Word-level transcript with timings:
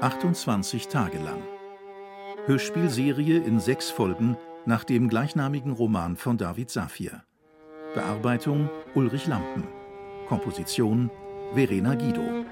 28 0.00 0.88
Tage 0.88 1.18
lang. 1.18 1.42
Hörspielserie 2.46 3.36
in 3.36 3.60
sechs 3.60 3.90
Folgen 3.90 4.38
nach 4.64 4.82
dem 4.84 5.10
gleichnamigen 5.10 5.72
Roman 5.72 6.16
von 6.16 6.38
David 6.38 6.70
Safir. 6.70 7.22
Bearbeitung 7.92 8.70
Ulrich 8.94 9.26
Lampen. 9.26 9.68
Komposition 10.26 11.10
Verena 11.52 11.94
Guido. 11.96 12.46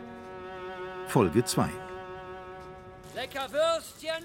Folge 1.07 1.43
2. 1.43 1.71
Lecker 3.15 3.51
Würstchen, 3.51 4.25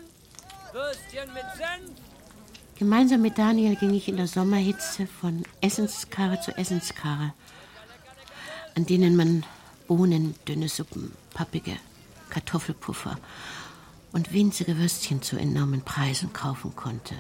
Würstchen 0.74 1.34
mit 1.34 1.46
Senf. 1.56 1.98
Gemeinsam 2.78 3.22
mit 3.22 3.38
Daniel 3.38 3.78
ging 3.78 3.94
ich 3.94 4.10
in 4.10 4.18
der 4.18 4.28
Sommerhitze 4.28 5.08
von 5.08 5.44
Essenskarre 5.62 6.42
zu 6.42 6.52
Essenskarre, 6.58 7.34
an 8.76 8.86
denen 8.86 9.16
man 9.16 9.46
Bohnen, 9.88 10.36
dünne 10.46 10.68
Suppen, 10.68 11.14
pappige 11.34 11.78
Kartoffelpuffer 12.34 13.18
und 14.12 14.34
winzige 14.34 14.78
Würstchen 14.80 15.22
zu 15.22 15.38
enormen 15.38 15.82
Preisen 15.82 16.34
kaufen 16.34 16.76
konnte. 16.76 17.16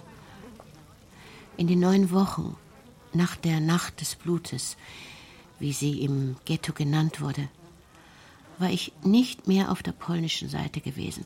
In 1.56 1.68
den 1.68 1.80
neun 1.80 2.10
Wochen 2.10 2.58
nach 3.14 3.36
der 3.36 3.60
Nacht 3.60 4.02
des 4.02 4.16
Blutes, 4.16 4.76
wie 5.60 5.72
sie 5.72 6.02
im 6.02 6.36
Ghetto 6.46 6.74
genannt 6.74 7.22
wurde, 7.22 7.48
war 8.58 8.72
ich 8.72 8.92
nicht 9.04 9.48
mehr 9.48 9.72
auf 9.72 9.84
der 9.84 9.92
polnischen 9.92 10.50
Seite 10.50 10.82
gewesen. 10.82 11.26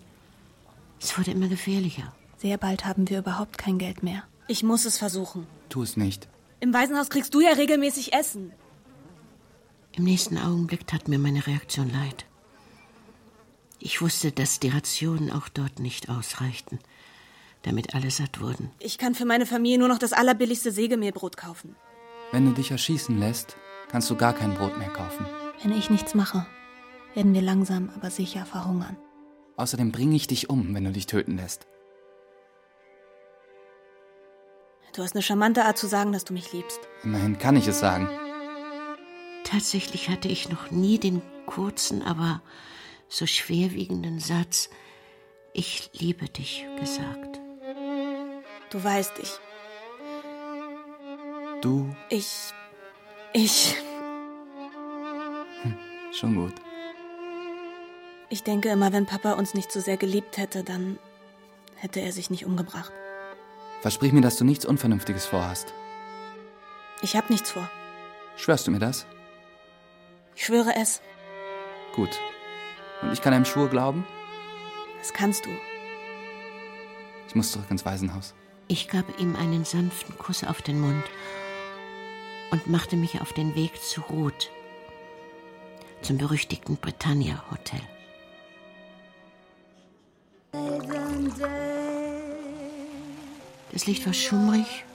Es 0.99 1.17
wurde 1.17 1.31
immer 1.31 1.47
gefährlicher. 1.47 2.13
Sehr 2.37 2.57
bald 2.57 2.83
haben 2.83 3.09
wir 3.09 3.19
überhaupt 3.19 3.57
kein 3.57 3.77
Geld 3.77 4.03
mehr. 4.03 4.23
Ich 4.49 4.63
muss 4.63 4.83
es 4.83 4.97
versuchen. 4.97 5.47
Tu 5.69 5.81
es 5.81 5.95
nicht. 5.95 6.27
Im 6.59 6.73
Waisenhaus 6.73 7.09
kriegst 7.09 7.33
du 7.33 7.39
ja 7.39 7.51
regelmäßig 7.51 8.13
Essen. 8.13 8.51
Im 9.93 10.03
nächsten 10.03 10.37
Augenblick 10.37 10.85
tat 10.87 11.07
mir 11.07 11.19
meine 11.19 11.47
Reaktion 11.47 11.89
leid. 11.89 12.25
Ich 13.87 14.01
wusste, 14.01 14.33
dass 14.33 14.59
die 14.59 14.67
Rationen 14.67 15.31
auch 15.31 15.47
dort 15.47 15.79
nicht 15.79 16.09
ausreichten, 16.09 16.77
damit 17.61 17.95
alle 17.95 18.11
satt 18.11 18.41
wurden. 18.41 18.69
Ich 18.79 18.97
kann 18.97 19.15
für 19.15 19.23
meine 19.23 19.45
Familie 19.45 19.77
nur 19.77 19.87
noch 19.87 19.97
das 19.97 20.11
allerbilligste 20.11 20.73
Sägemehlbrot 20.73 21.37
kaufen. 21.37 21.73
Wenn 22.33 22.45
du 22.45 22.51
dich 22.51 22.69
erschießen 22.69 23.17
lässt, 23.17 23.55
kannst 23.89 24.09
du 24.09 24.17
gar 24.17 24.33
kein 24.33 24.55
Brot 24.55 24.77
mehr 24.77 24.89
kaufen. 24.89 25.25
Wenn 25.63 25.71
ich 25.71 25.89
nichts 25.89 26.15
mache, 26.15 26.45
werden 27.13 27.33
wir 27.33 27.41
langsam 27.41 27.89
aber 27.95 28.09
sicher 28.09 28.45
verhungern. 28.45 28.97
Außerdem 29.55 29.93
bringe 29.93 30.17
ich 30.17 30.27
dich 30.27 30.49
um, 30.49 30.75
wenn 30.75 30.83
du 30.83 30.91
dich 30.91 31.05
töten 31.05 31.37
lässt. 31.37 31.65
Du 34.97 35.01
hast 35.01 35.15
eine 35.15 35.23
charmante 35.23 35.63
Art 35.63 35.77
zu 35.77 35.87
sagen, 35.87 36.11
dass 36.11 36.25
du 36.25 36.33
mich 36.33 36.51
liebst. 36.51 36.81
Immerhin 37.05 37.37
kann 37.37 37.55
ich 37.55 37.69
es 37.69 37.79
sagen. 37.79 38.09
Tatsächlich 39.45 40.09
hatte 40.09 40.27
ich 40.27 40.49
noch 40.49 40.71
nie 40.71 40.99
den 40.99 41.21
kurzen, 41.45 42.01
aber 42.01 42.41
so 43.09 43.25
schwerwiegenden 43.25 44.19
Satz 44.19 44.69
Ich 45.53 45.89
liebe 45.93 46.27
dich 46.29 46.65
gesagt. 46.79 47.39
Du 48.69 48.83
weißt, 48.83 49.13
ich. 49.19 49.31
Du? 51.61 51.95
Ich. 52.09 52.53
Ich. 53.33 53.75
Hm, 55.63 55.77
schon 56.11 56.35
gut. 56.35 56.53
Ich 58.29 58.43
denke 58.43 58.69
immer, 58.69 58.91
wenn 58.91 59.05
Papa 59.05 59.33
uns 59.33 59.53
nicht 59.53 59.71
so 59.71 59.79
sehr 59.79 59.97
geliebt 59.97 60.37
hätte, 60.37 60.63
dann 60.63 60.99
hätte 61.75 62.01
er 62.01 62.11
sich 62.11 62.29
nicht 62.29 62.45
umgebracht. 62.45 62.91
Versprich 63.81 64.11
mir, 64.11 64.21
dass 64.21 64.37
du 64.37 64.43
nichts 64.43 64.65
Unvernünftiges 64.65 65.25
vorhast. 65.25 65.73
Ich 67.01 67.15
hab 67.15 67.29
nichts 67.29 67.51
vor. 67.51 67.69
Schwörst 68.35 68.67
du 68.67 68.71
mir 68.71 68.79
das? 68.79 69.05
Ich 70.35 70.45
schwöre 70.45 70.75
es. 70.75 71.01
Gut. 71.95 72.19
Und 73.01 73.11
ich 73.11 73.21
kann 73.21 73.33
einem 73.33 73.45
Schwur 73.45 73.69
glauben? 73.69 74.05
Das 74.99 75.13
kannst 75.13 75.45
du. 75.45 75.49
Ich 77.27 77.35
muss 77.35 77.51
zurück 77.51 77.67
ins 77.69 77.85
Waisenhaus. 77.85 78.33
Ich 78.67 78.87
gab 78.87 79.19
ihm 79.19 79.35
einen 79.35 79.63
sanften 79.63 80.17
Kuss 80.17 80.43
auf 80.43 80.61
den 80.61 80.79
Mund 80.79 81.03
und 82.51 82.67
machte 82.67 82.95
mich 82.95 83.21
auf 83.21 83.33
den 83.33 83.55
Weg 83.55 83.81
zu 83.81 84.01
Ruth, 84.01 84.49
zum 86.01 86.17
berüchtigten 86.17 86.77
Britannia 86.77 87.43
Hotel. 87.51 87.81
Das 93.71 93.85
Licht 93.85 94.05
war 94.05 94.13
schummrig, 94.13 94.85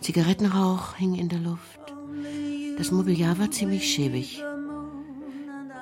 Zigarettenrauch 0.00 0.94
hing 0.96 1.14
in 1.14 1.28
der 1.28 1.40
Luft. 1.40 1.80
Das 2.76 2.92
Mobiliar 2.92 3.38
war 3.38 3.50
ziemlich 3.50 3.92
schäbig. 3.92 4.42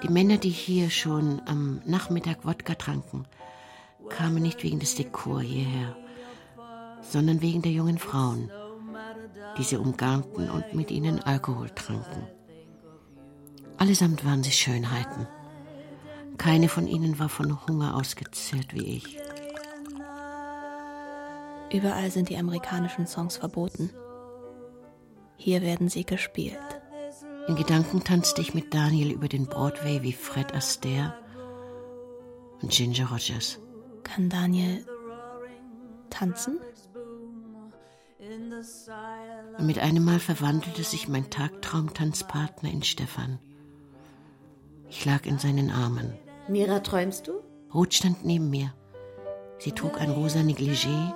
Die 0.02 0.08
Männer, 0.08 0.36
die 0.36 0.50
hier 0.50 0.90
schon 0.90 1.40
am 1.46 1.80
Nachmittag 1.84 2.44
Wodka 2.44 2.74
tranken, 2.74 3.26
kamen 4.08 4.42
nicht 4.42 4.62
wegen 4.62 4.78
des 4.78 4.94
Dekor 4.94 5.40
hierher, 5.40 5.96
sondern 7.00 7.40
wegen 7.40 7.62
der 7.62 7.72
jungen 7.72 7.98
Frauen, 7.98 8.50
die 9.56 9.62
sie 9.62 9.76
umgarnten 9.76 10.50
und 10.50 10.74
mit 10.74 10.90
ihnen 10.90 11.20
Alkohol 11.22 11.70
tranken. 11.70 12.28
Allesamt 13.78 14.24
waren 14.24 14.42
sie 14.42 14.52
Schönheiten. 14.52 15.26
Keine 16.38 16.68
von 16.68 16.86
ihnen 16.86 17.18
war 17.18 17.28
von 17.28 17.66
Hunger 17.66 17.94
ausgezehrt 17.96 18.74
wie 18.74 18.96
ich. 18.96 19.18
Überall 21.72 22.10
sind 22.10 22.28
die 22.28 22.36
amerikanischen 22.36 23.06
Songs 23.06 23.38
verboten. 23.38 23.90
Hier 25.36 25.62
werden 25.62 25.88
sie 25.88 26.04
gespielt. 26.04 26.75
In 27.48 27.54
Gedanken 27.54 28.02
tanzte 28.02 28.40
ich 28.40 28.54
mit 28.54 28.74
Daniel 28.74 29.12
über 29.12 29.28
den 29.28 29.46
Broadway 29.46 30.02
wie 30.02 30.12
Fred 30.12 30.52
Astaire 30.52 31.14
und 32.60 32.72
Ginger 32.72 33.08
Rogers. 33.08 33.60
Kann 34.02 34.28
Daniel 34.28 34.84
tanzen? 36.10 36.58
Und 39.58 39.66
mit 39.66 39.78
einem 39.78 40.04
Mal 40.04 40.18
verwandelte 40.18 40.82
sich 40.82 41.08
mein 41.08 41.30
Tagtraumtanzpartner 41.30 42.70
in 42.70 42.82
Stefan. 42.82 43.38
Ich 44.88 45.04
lag 45.04 45.24
in 45.24 45.38
seinen 45.38 45.70
Armen. 45.70 46.14
Mira, 46.48 46.80
träumst 46.80 47.28
du? 47.28 47.32
Ruth 47.72 47.94
stand 47.94 48.24
neben 48.24 48.50
mir. 48.50 48.72
Sie 49.58 49.72
trug 49.72 50.00
ein 50.00 50.10
rosa 50.10 50.40
Negligé 50.40 51.12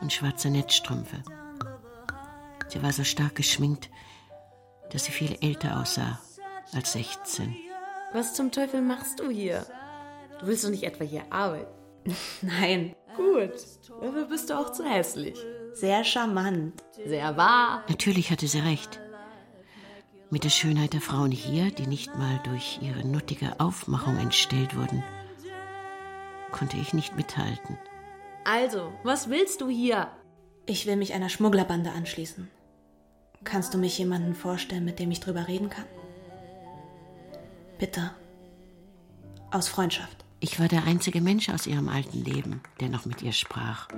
und 0.00 0.12
schwarze 0.12 0.50
Netzstrümpfe. 0.50 1.22
Sie 2.68 2.82
war 2.82 2.92
so 2.92 3.04
stark 3.04 3.36
geschminkt, 3.36 3.90
dass 4.94 5.04
sie 5.04 5.12
viel 5.12 5.36
älter 5.40 5.80
aussah 5.80 6.20
als 6.72 6.92
16. 6.92 7.54
Was 8.12 8.32
zum 8.32 8.52
Teufel 8.52 8.80
machst 8.80 9.18
du 9.18 9.28
hier? 9.28 9.66
Du 10.38 10.46
willst 10.46 10.64
doch 10.64 10.70
nicht 10.70 10.84
etwa 10.84 11.02
hier 11.04 11.24
arbeiten. 11.30 11.66
Nein. 12.42 12.94
Gut. 13.16 13.52
Dafür 14.00 14.26
bist 14.26 14.50
du 14.50 14.58
auch 14.58 14.70
zu 14.70 14.84
hässlich. 14.84 15.36
Sehr 15.72 16.04
charmant. 16.04 16.82
Sehr 17.04 17.36
wahr. 17.36 17.82
Natürlich 17.88 18.30
hatte 18.30 18.46
sie 18.46 18.60
recht. 18.60 19.00
Mit 20.30 20.44
der 20.44 20.50
Schönheit 20.50 20.92
der 20.92 21.00
Frauen 21.00 21.32
hier, 21.32 21.72
die 21.72 21.88
nicht 21.88 22.16
mal 22.16 22.40
durch 22.44 22.78
ihre 22.80 23.04
nuttige 23.04 23.58
Aufmachung 23.58 24.16
entstellt 24.18 24.76
wurden, 24.76 25.02
konnte 26.52 26.76
ich 26.76 26.94
nicht 26.94 27.16
mithalten. 27.16 27.78
Also, 28.44 28.92
was 29.02 29.28
willst 29.28 29.60
du 29.60 29.68
hier? 29.68 30.08
Ich 30.66 30.86
will 30.86 30.96
mich 30.96 31.14
einer 31.14 31.28
Schmugglerbande 31.28 31.90
anschließen. 31.90 32.48
Kannst 33.44 33.74
du 33.74 33.78
mich 33.78 33.98
jemanden 33.98 34.34
vorstellen, 34.34 34.84
mit 34.84 34.98
dem 34.98 35.10
ich 35.10 35.20
drüber 35.20 35.46
reden 35.46 35.68
kann? 35.68 35.84
Bitte. 37.78 38.10
Aus 39.50 39.68
Freundschaft. 39.68 40.24
Ich 40.40 40.58
war 40.58 40.68
der 40.68 40.84
einzige 40.84 41.20
Mensch 41.20 41.48
aus 41.48 41.66
ihrem 41.66 41.88
alten 41.88 42.24
Leben, 42.24 42.60
der 42.80 42.88
noch 42.88 43.04
mit 43.06 43.22
ihr 43.22 43.32
sprach. 43.32 43.88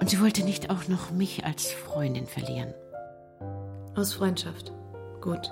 Und 0.00 0.10
sie 0.10 0.20
wollte 0.20 0.42
nicht 0.42 0.70
auch 0.70 0.88
noch 0.88 1.10
mich 1.10 1.44
als 1.44 1.70
Freundin 1.70 2.26
verlieren. 2.26 2.74
Aus 3.94 4.14
Freundschaft. 4.14 4.72
Gut. 5.20 5.50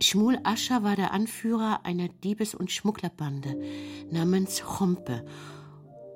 Schmul 0.00 0.38
Ascher 0.44 0.82
war 0.82 0.96
der 0.96 1.12
Anführer 1.12 1.80
einer 1.84 2.08
Diebes- 2.08 2.54
und 2.54 2.70
Schmugglerbande 2.70 3.56
namens 4.10 4.62
Chompe 4.62 5.24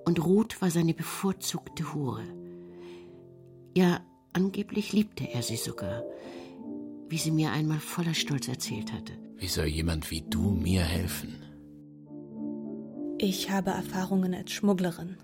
und 0.09 0.25
Ruth 0.25 0.63
war 0.63 0.71
seine 0.71 0.95
bevorzugte 0.95 1.93
Hure. 1.93 2.25
Ja, 3.77 4.01
angeblich 4.33 4.95
liebte 4.95 5.31
er 5.31 5.43
sie 5.43 5.57
sogar, 5.57 6.03
wie 7.11 7.19
sie 7.19 7.31
mir 7.31 7.53
einmal 7.53 7.79
voller 7.79 8.15
Stolz 8.15 8.49
erzählt 8.49 8.91
hatte. 8.91 9.13
Wie 9.37 9.49
soll 9.49 9.67
jemand 9.67 10.11
wie 10.11 10.23
du 10.23 10.41
mir 10.41 10.81
helfen? 10.83 11.43
Ich 13.19 13.51
habe 13.51 13.73
Erfahrungen 13.73 14.35
als 14.35 14.51
Schmugglerin. 14.51 15.19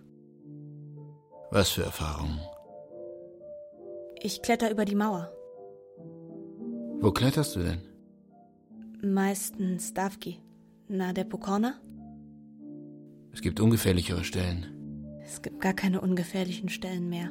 Was 1.50 1.70
für 1.70 1.84
Erfahrungen? 1.84 2.38
Ich 4.20 4.42
kletter 4.42 4.70
über 4.70 4.84
die 4.84 4.96
Mauer. 4.96 5.32
Wo 7.00 7.10
kletterst 7.10 7.56
du 7.56 7.60
denn? 7.60 7.81
Meistens 9.02 9.88
Stavki. 9.88 10.40
Na, 10.88 11.14
der 11.14 11.25
Pokorna? 11.25 11.81
Es 13.32 13.40
gibt 13.40 13.60
ungefährlichere 13.60 14.25
Stellen. 14.25 14.74
Es 15.25 15.43
gibt 15.43 15.61
gar 15.61 15.73
keine 15.73 16.00
ungefährlichen 16.00 16.69
Stellen 16.69 17.09
mehr. 17.09 17.31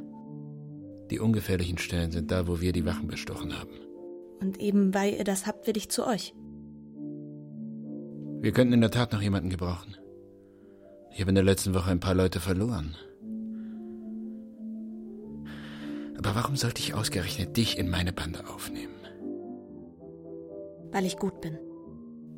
Die 1.12 1.20
ungefährlichen 1.20 1.78
Stellen 1.78 2.12
sind 2.12 2.32
da, 2.32 2.48
wo 2.48 2.60
wir 2.60 2.74
die 2.74 2.86
Wachen 2.86 3.08
bestochen 3.08 3.58
haben. 3.58 3.70
Und 4.40 4.60
eben 4.60 4.94
weil 4.94 5.14
ihr 5.14 5.24
das 5.24 5.46
habt, 5.46 5.68
will 5.68 5.78
ich 5.78 5.90
zu 5.90 6.06
euch. 6.06 6.34
Wir 8.42 8.52
könnten 8.52 8.74
in 8.74 8.82
der 8.82 8.92
Tat 8.92 9.14
noch 9.14 9.22
jemanden 9.22 9.50
gebrauchen. 9.50 9.96
Ich 11.14 11.22
habe 11.22 11.30
in 11.30 11.36
der 11.36 11.44
letzten 11.44 11.74
Woche 11.74 11.92
ein 11.92 12.00
paar 12.00 12.16
Leute 12.16 12.40
verloren. 12.40 12.96
Aber 16.18 16.36
warum 16.36 16.56
sollte 16.56 16.82
ich 16.82 16.94
ausgerechnet 16.94 17.56
dich 17.56 17.78
in 17.78 17.90
meine 17.90 18.12
Bande 18.12 18.48
aufnehmen? 18.48 18.94
Weil 20.92 21.06
ich 21.06 21.18
gut 21.18 21.40
bin. 21.42 21.58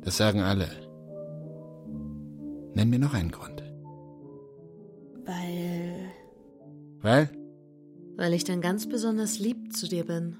Das 0.02 0.16
sagen 0.16 0.40
alle. 0.40 0.68
Nenn 2.74 2.90
mir 2.90 2.98
noch 2.98 3.14
einen 3.14 3.30
Grund. 3.30 3.65
Weil. 5.26 6.12
Weil? 7.00 7.30
Weil 8.16 8.32
ich 8.32 8.44
dann 8.44 8.60
ganz 8.60 8.88
besonders 8.88 9.38
lieb 9.38 9.74
zu 9.74 9.88
dir 9.88 10.04
bin. 10.04 10.38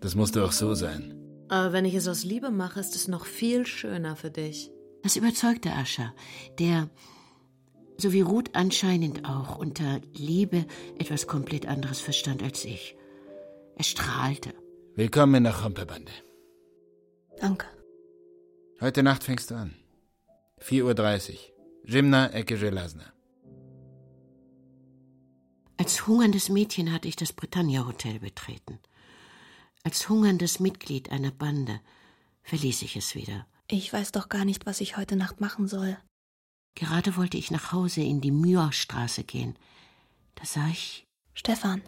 Das 0.00 0.14
musste 0.14 0.44
auch 0.44 0.52
so 0.52 0.74
sein. 0.74 1.14
Aber 1.48 1.72
wenn 1.72 1.84
ich 1.84 1.94
es 1.94 2.06
aus 2.06 2.24
Liebe 2.24 2.50
mache, 2.50 2.78
ist 2.78 2.94
es 2.94 3.08
noch 3.08 3.24
viel 3.24 3.66
schöner 3.66 4.14
für 4.14 4.30
dich. 4.30 4.70
Das 5.02 5.16
überzeugte 5.16 5.72
Ascher, 5.72 6.14
der, 6.58 6.90
so 7.96 8.12
wie 8.12 8.20
Ruth 8.20 8.50
anscheinend 8.52 9.24
auch, 9.24 9.58
unter 9.58 10.00
Liebe 10.12 10.66
etwas 10.98 11.26
komplett 11.26 11.66
anderes 11.66 12.00
verstand 12.00 12.42
als 12.42 12.64
ich. 12.64 12.96
Er 13.76 13.84
strahlte. 13.84 14.52
Willkommen 14.94 15.36
in 15.36 15.44
der 15.44 15.54
Chompelbande. 15.54 16.12
Danke. 17.40 17.66
Heute 18.80 19.02
Nacht 19.02 19.24
fängst 19.24 19.50
du 19.50 19.54
an. 19.54 19.74
4.30 20.60 21.32
Uhr. 21.32 21.38
Gymna 21.84 22.32
Ecke 22.32 22.58
Gelasna. 22.58 23.12
Als 25.78 26.08
hungerndes 26.08 26.48
Mädchen 26.48 26.92
hatte 26.92 27.06
ich 27.06 27.14
das 27.14 27.32
Britannia 27.32 27.86
Hotel 27.86 28.18
betreten. 28.18 28.80
Als 29.84 30.08
hungerndes 30.08 30.58
Mitglied 30.58 31.10
einer 31.12 31.30
Bande 31.30 31.80
verließ 32.42 32.82
ich 32.82 32.96
es 32.96 33.14
wieder. 33.14 33.46
Ich 33.68 33.92
weiß 33.92 34.10
doch 34.10 34.28
gar 34.28 34.44
nicht, 34.44 34.66
was 34.66 34.80
ich 34.80 34.96
heute 34.96 35.14
Nacht 35.14 35.40
machen 35.40 35.68
soll. 35.68 35.96
Gerade 36.74 37.16
wollte 37.16 37.36
ich 37.36 37.52
nach 37.52 37.72
Hause 37.72 38.00
in 38.00 38.20
die 38.20 38.32
Mührstraße 38.32 39.22
gehen. 39.22 39.56
Da 40.34 40.44
sah 40.44 40.66
ich 40.68 41.06
Stefan. 41.32 41.80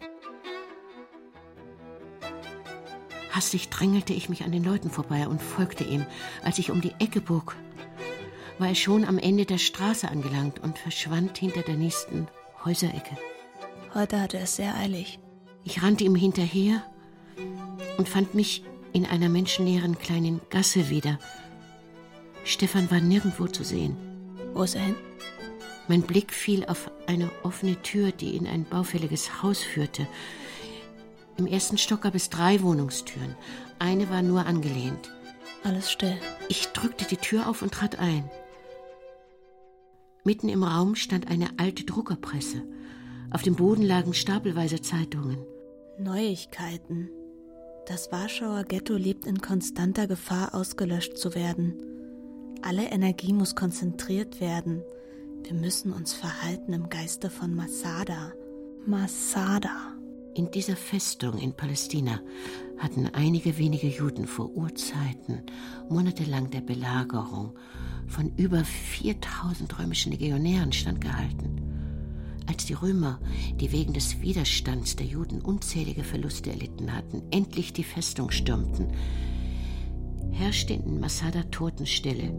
Hastig 3.31 3.69
drängelte 3.69 4.13
ich 4.13 4.29
mich 4.29 4.43
an 4.43 4.53
den 4.53 4.63
Leuten 4.63 4.89
vorbei 4.89 5.27
und 5.27 5.41
folgte 5.41 5.83
ihm. 5.83 6.05
Als 6.43 6.59
ich 6.59 6.71
um 6.71 6.79
die 6.79 6.93
Ecke 6.99 7.19
bog, 7.19 7.57
war 8.57 8.69
er 8.69 8.75
schon 8.75 9.03
am 9.03 9.17
Ende 9.17 9.45
der 9.45 9.57
Straße 9.57 10.07
angelangt 10.07 10.59
und 10.59 10.77
verschwand 10.77 11.37
hinter 11.37 11.61
der 11.61 11.75
nächsten 11.75 12.27
Häuserecke. 12.63 13.17
Heute 13.93 14.21
hatte 14.21 14.37
er 14.37 14.43
es 14.43 14.55
sehr 14.55 14.75
eilig. 14.75 15.19
Ich 15.65 15.83
rannte 15.83 16.05
ihm 16.05 16.15
hinterher 16.15 16.81
und 17.97 18.07
fand 18.07 18.33
mich 18.33 18.63
in 18.93 19.05
einer 19.05 19.27
menschenleeren 19.27 19.97
kleinen 19.97 20.39
Gasse 20.49 20.89
wieder. 20.89 21.19
Stefan 22.45 22.89
war 22.89 23.01
nirgendwo 23.01 23.47
zu 23.47 23.63
sehen. 23.63 23.97
Wo 24.53 24.63
ist 24.63 24.75
er 24.75 24.81
hin? 24.81 24.95
Mein 25.89 26.03
Blick 26.03 26.31
fiel 26.31 26.65
auf 26.65 26.89
eine 27.05 27.29
offene 27.43 27.81
Tür, 27.81 28.13
die 28.13 28.37
in 28.37 28.47
ein 28.47 28.63
baufälliges 28.63 29.43
Haus 29.43 29.59
führte. 29.59 30.07
Im 31.37 31.45
ersten 31.45 31.77
Stock 31.77 32.01
gab 32.01 32.15
es 32.15 32.29
drei 32.29 32.61
Wohnungstüren. 32.61 33.35
Eine 33.77 34.09
war 34.09 34.21
nur 34.21 34.45
angelehnt. 34.45 35.11
Alles 35.63 35.91
still. 35.91 36.17
Ich 36.47 36.67
drückte 36.67 37.05
die 37.05 37.17
Tür 37.17 37.47
auf 37.47 37.61
und 37.61 37.73
trat 37.73 37.99
ein. 37.99 38.29
Mitten 40.23 40.47
im 40.47 40.63
Raum 40.63 40.95
stand 40.95 41.27
eine 41.27 41.49
alte 41.57 41.83
Druckerpresse. 41.83 42.63
Auf 43.31 43.43
dem 43.43 43.55
Boden 43.55 43.83
lagen 43.83 44.13
stapelweise 44.13 44.81
Zeitungen. 44.81 45.37
Neuigkeiten. 45.97 47.09
Das 47.87 48.11
Warschauer 48.11 48.65
Ghetto 48.65 48.95
lebt 48.95 49.25
in 49.25 49.39
konstanter 49.39 50.05
Gefahr, 50.05 50.53
ausgelöscht 50.53 51.17
zu 51.17 51.33
werden. 51.33 51.75
Alle 52.61 52.91
Energie 52.91 53.31
muss 53.31 53.55
konzentriert 53.55 54.41
werden. 54.41 54.83
Wir 55.43 55.53
müssen 55.53 55.93
uns 55.93 56.13
verhalten 56.13 56.73
im 56.73 56.89
Geiste 56.89 57.29
von 57.29 57.55
Masada. 57.55 58.33
Masada. 58.85 59.95
In 60.35 60.51
dieser 60.51 60.75
Festung 60.75 61.37
in 61.37 61.53
Palästina 61.53 62.19
hatten 62.77 63.07
einige 63.13 63.57
wenige 63.57 63.87
Juden 63.87 64.27
vor 64.27 64.49
Urzeiten 64.55 65.43
monatelang 65.89 66.49
der 66.49 66.61
Belagerung 66.61 67.53
von 68.07 68.33
über 68.35 68.63
4000 68.65 69.79
römischen 69.79 70.11
Legionären 70.11 70.73
standgehalten. 70.73 71.70
Als 72.47 72.65
die 72.65 72.73
Römer, 72.73 73.19
die 73.55 73.71
wegen 73.71 73.93
des 73.93 74.21
Widerstands 74.21 74.95
der 74.95 75.05
Juden 75.05 75.41
unzählige 75.41 76.03
Verluste 76.03 76.49
erlitten 76.49 76.93
hatten, 76.93 77.23
endlich 77.31 77.73
die 77.73 77.83
Festung 77.83 78.31
stürmten, 78.31 78.93
herrschte 80.31 80.73
in 80.73 80.99
Masada 80.99 81.43
Totenstille. 81.43 82.33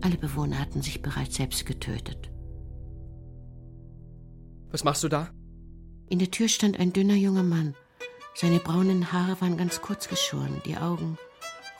Alle 0.00 0.16
Bewohner 0.16 0.58
hatten 0.58 0.82
sich 0.82 1.02
bereits 1.02 1.36
selbst 1.36 1.66
getötet. 1.66 2.30
Was 4.70 4.84
machst 4.84 5.04
du 5.04 5.08
da? 5.08 5.30
In 6.08 6.18
der 6.18 6.30
Tür 6.30 6.48
stand 6.48 6.78
ein 6.78 6.92
dünner 6.92 7.14
junger 7.14 7.42
Mann. 7.42 7.74
Seine 8.34 8.58
braunen 8.58 9.12
Haare 9.12 9.40
waren 9.40 9.56
ganz 9.56 9.80
kurz 9.80 10.08
geschoren, 10.08 10.60
die 10.66 10.76
Augen 10.76 11.16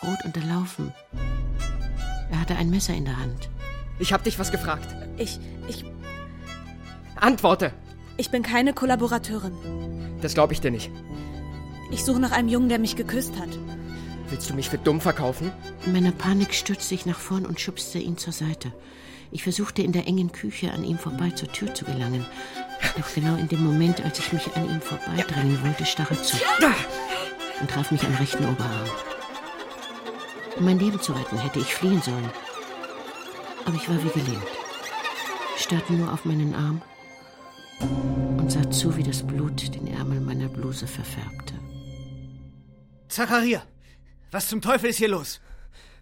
rot 0.03 0.25
unterlaufen. 0.25 0.93
Er 2.31 2.41
hatte 2.41 2.57
ein 2.57 2.71
Messer 2.71 2.95
in 2.95 3.05
der 3.05 3.19
Hand. 3.19 3.51
Ich 3.99 4.13
hab 4.13 4.25
dich 4.25 4.39
was 4.39 4.51
gefragt. 4.51 4.95
Ich, 5.19 5.39
ich, 5.69 5.85
Antworte! 7.17 7.73
ich 8.17 8.31
bin 8.31 8.43
keine 8.43 8.73
Kollaborateurin. 8.73 9.53
Das 10.21 10.35
glaube 10.35 10.53
ich 10.53 10.61
dir 10.61 10.71
nicht. 10.71 10.91
Ich 11.91 12.05
suche 12.05 12.21
nach 12.21 12.33
einem 12.33 12.49
Jungen, 12.49 12.69
der 12.69 12.79
mich 12.79 12.97
geküsst 12.97 13.39
hat. 13.39 13.49
Willst 14.29 14.51
du 14.51 14.55
mich 14.55 14.71
für 14.71 14.79
dumm 14.79 15.01
verkaufen? 15.01 15.53
In 15.85 15.93
meiner 15.93 16.11
Panik 16.11 16.55
stürzte 16.55 16.95
ich 16.95 17.07
nach 17.07 17.19
vorn 17.19 17.47
und 17.47 17.61
schubste 17.61 17.99
ihn 17.99 18.17
zur 18.17 18.33
Seite. 18.33 18.73
Ich 19.31 19.43
versuchte 19.43 19.83
in 19.83 19.93
der 19.93 20.07
engen 20.07 20.33
Küche 20.33 20.73
an 20.73 20.85
ihm 20.85 20.99
vorbei 20.99 21.31
zur 21.31 21.53
Tür 21.53 21.75
zu 21.75 21.85
gelangen. 21.85 22.25
Doch 22.97 23.15
genau 23.15 23.37
in 23.37 23.49
dem 23.49 23.65
Moment, 23.65 24.05
als 24.05 24.19
ich 24.19 24.33
mich 24.33 24.57
an 24.57 24.69
ihm 24.69 24.81
vorbeidrängen 24.81 25.63
wollte, 25.63 25.85
stach 25.85 26.11
er 26.11 26.23
zu 26.23 26.37
und 27.61 27.71
traf 27.71 27.91
mich 27.91 28.05
am 28.05 28.15
rechten 28.15 28.45
Oberarm. 28.45 28.89
Um 30.57 30.65
mein 30.65 30.79
Leben 30.79 31.01
zu 31.01 31.13
retten, 31.13 31.39
hätte 31.39 31.59
ich 31.59 31.75
fliehen 31.75 32.03
sollen. 32.03 32.31
Aber 33.65 33.77
ich 33.77 33.89
war 33.89 34.03
wie 34.03 34.21
gelähmt. 34.21 34.47
Ich 35.57 35.65
starrte 35.65 35.93
nur 35.93 36.13
auf 36.13 36.25
meinen 36.25 36.55
Arm 36.55 36.83
und 37.81 38.51
sah 38.51 38.71
zu, 38.71 38.97
wie 38.97 39.03
das 39.03 39.23
Blut 39.23 39.75
den 39.75 39.87
Ärmel 39.87 40.21
meiner 40.21 40.49
Bluse 40.49 40.87
verfärbte. 40.87 41.55
Zacharia, 43.09 43.63
was 44.31 44.49
zum 44.49 44.61
Teufel 44.61 44.91
ist 44.91 44.99
hier 44.99 45.09
los? 45.09 45.41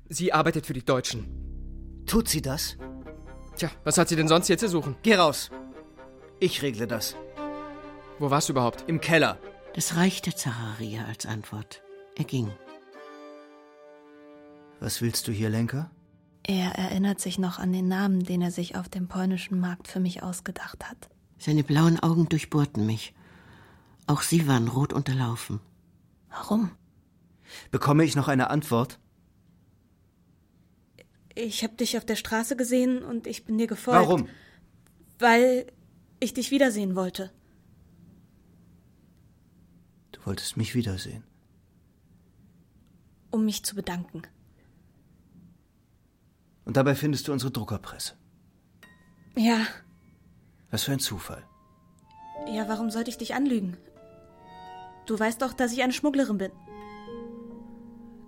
Sie 0.08 0.32
arbeitet 0.32 0.66
für 0.66 0.72
die 0.72 0.84
Deutschen. 0.84 1.26
Tut 2.06 2.28
sie 2.28 2.42
das? 2.42 2.76
Tja, 3.56 3.70
was 3.84 3.98
hat 3.98 4.08
sie 4.08 4.16
denn 4.16 4.28
sonst 4.28 4.48
hier 4.48 4.58
zu 4.58 4.68
suchen? 4.68 4.96
Geh 5.02 5.14
raus. 5.14 5.50
Ich 6.40 6.62
regle 6.62 6.86
das. 6.86 7.16
Wo 8.18 8.30
warst 8.30 8.48
du 8.48 8.52
überhaupt? 8.52 8.84
Im 8.88 9.00
Keller. 9.00 9.38
Das 9.74 9.96
reichte 9.96 10.34
Zacharia 10.34 11.04
als 11.06 11.26
Antwort. 11.26 11.82
Er 12.16 12.24
ging. 12.24 12.50
Was 14.80 15.00
willst 15.00 15.26
du 15.26 15.32
hier, 15.32 15.48
Lenker? 15.48 15.90
Er 16.46 16.72
erinnert 16.72 17.20
sich 17.20 17.38
noch 17.38 17.58
an 17.58 17.72
den 17.72 17.88
Namen, 17.88 18.22
den 18.22 18.42
er 18.42 18.50
sich 18.50 18.76
auf 18.76 18.88
dem 18.88 19.08
polnischen 19.08 19.58
Markt 19.58 19.88
für 19.88 20.00
mich 20.00 20.22
ausgedacht 20.22 20.88
hat. 20.88 21.08
Seine 21.38 21.64
blauen 21.64 22.00
Augen 22.00 22.28
durchbohrten 22.28 22.86
mich. 22.86 23.14
Auch 24.06 24.22
sie 24.22 24.46
waren 24.46 24.68
rot 24.68 24.92
unterlaufen. 24.92 25.60
Warum? 26.28 26.70
Bekomme 27.70 28.04
ich 28.04 28.16
noch 28.16 28.28
eine 28.28 28.50
Antwort? 28.50 28.98
Ich 31.34 31.64
habe 31.64 31.74
dich 31.74 31.96
auf 31.96 32.04
der 32.04 32.16
Straße 32.16 32.56
gesehen 32.56 33.02
und 33.02 33.26
ich 33.26 33.44
bin 33.44 33.58
dir 33.58 33.66
gefolgt. 33.66 34.00
Warum? 34.00 34.28
Weil 35.18 35.66
ich 36.20 36.34
dich 36.34 36.50
wiedersehen 36.50 36.94
wollte. 36.94 37.32
Du 40.12 40.24
wolltest 40.26 40.56
mich 40.56 40.74
wiedersehen. 40.74 41.24
Um 43.30 43.44
mich 43.44 43.64
zu 43.64 43.74
bedanken. 43.74 44.22
Und 46.64 46.76
dabei 46.76 46.94
findest 46.94 47.28
du 47.28 47.32
unsere 47.32 47.50
Druckerpresse. 47.50 48.14
Ja, 49.36 49.66
Was 50.74 50.82
für 50.82 50.90
ein 50.90 50.98
Zufall. 50.98 51.44
ja, 52.48 52.66
warum 52.66 52.90
sollte 52.90 53.08
ich 53.08 53.16
dich 53.16 53.32
anlügen? 53.36 53.76
Du 55.06 55.16
weißt 55.16 55.40
doch, 55.40 55.52
dass 55.52 55.72
ich 55.72 55.84
eine 55.84 55.92
Schmugglerin 55.92 56.38
bin. 56.38 56.50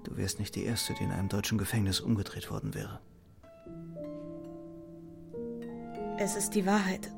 Du 0.04 0.16
wärst 0.16 0.38
nicht 0.38 0.54
die 0.54 0.62
Erste, 0.62 0.94
die 0.94 1.02
in 1.02 1.10
einem 1.10 1.28
deutschen 1.28 1.58
Gefängnis 1.58 1.98
umgedreht 1.98 2.48
worden 2.52 2.72
wäre. 2.72 3.00
Es 6.18 6.36
ist 6.36 6.50
die 6.50 6.66
Wahrheit. 6.66 7.10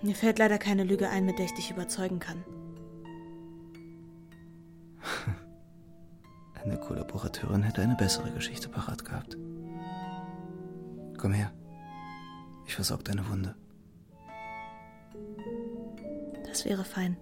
Mir 0.00 0.14
fällt 0.14 0.38
leider 0.38 0.58
keine 0.58 0.84
Lüge 0.84 1.08
ein, 1.08 1.24
mit 1.24 1.40
der 1.40 1.46
ich 1.46 1.54
dich 1.54 1.72
überzeugen 1.72 2.20
kann. 2.20 2.44
Eine 6.62 6.78
Kollaborateurin 6.78 7.64
hätte 7.64 7.82
eine 7.82 7.96
bessere 7.96 8.30
Geschichte 8.30 8.68
parat 8.68 9.04
gehabt. 9.04 9.36
Komm 11.18 11.32
her. 11.32 11.52
Ich 12.66 12.74
versorg 12.74 13.04
deine 13.04 13.28
Wunde. 13.28 13.54
Das 16.46 16.64
wäre 16.64 16.84
fein. 16.84 17.16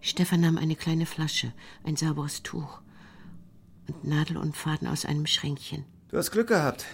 Stefan 0.00 0.40
nahm 0.40 0.56
eine 0.56 0.76
kleine 0.76 1.06
Flasche, 1.06 1.52
ein 1.84 1.96
sauberes 1.96 2.42
Tuch 2.42 2.80
und 3.86 4.04
Nadel 4.04 4.36
und 4.36 4.56
Faden 4.56 4.88
aus 4.88 5.04
einem 5.04 5.26
Schränkchen. 5.26 5.84
Du 6.08 6.16
hast 6.16 6.30
Glück 6.30 6.48
gehabt. 6.48 6.86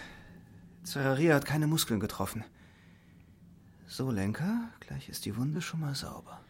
Zeraria 0.83 1.35
hat 1.35 1.45
keine 1.45 1.67
Muskeln 1.67 2.01
getroffen. 2.01 2.45
So, 3.87 4.11
Lenker, 4.11 4.69
gleich 4.81 5.09
ist 5.09 5.25
die 5.25 5.37
Wunde 5.37 5.63
schon 5.63 5.81
mal 5.81 5.95
sauber. 5.95 6.41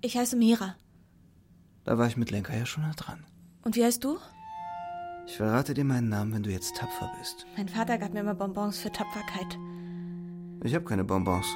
Ich 0.00 0.16
heiße 0.16 0.36
Mira. 0.36 0.76
Da 1.84 1.98
war 1.98 2.06
ich 2.06 2.16
mit 2.16 2.30
Lenker 2.30 2.56
ja 2.56 2.66
schon 2.66 2.84
nah 2.84 2.92
dran. 2.94 3.24
Und 3.62 3.74
wie 3.74 3.84
heißt 3.84 4.04
du? 4.04 4.18
Ich 5.26 5.36
verrate 5.36 5.74
dir 5.74 5.84
meinen 5.84 6.08
Namen, 6.08 6.32
wenn 6.32 6.42
du 6.42 6.50
jetzt 6.50 6.76
tapfer 6.76 7.12
bist. 7.18 7.46
Mein 7.56 7.68
Vater 7.68 7.98
gab 7.98 8.14
mir 8.14 8.20
immer 8.20 8.34
Bonbons 8.34 8.78
für 8.78 8.92
Tapferkeit. 8.92 9.58
Ich 10.64 10.74
habe 10.74 10.84
keine 10.84 11.04
Bonbons. 11.04 11.46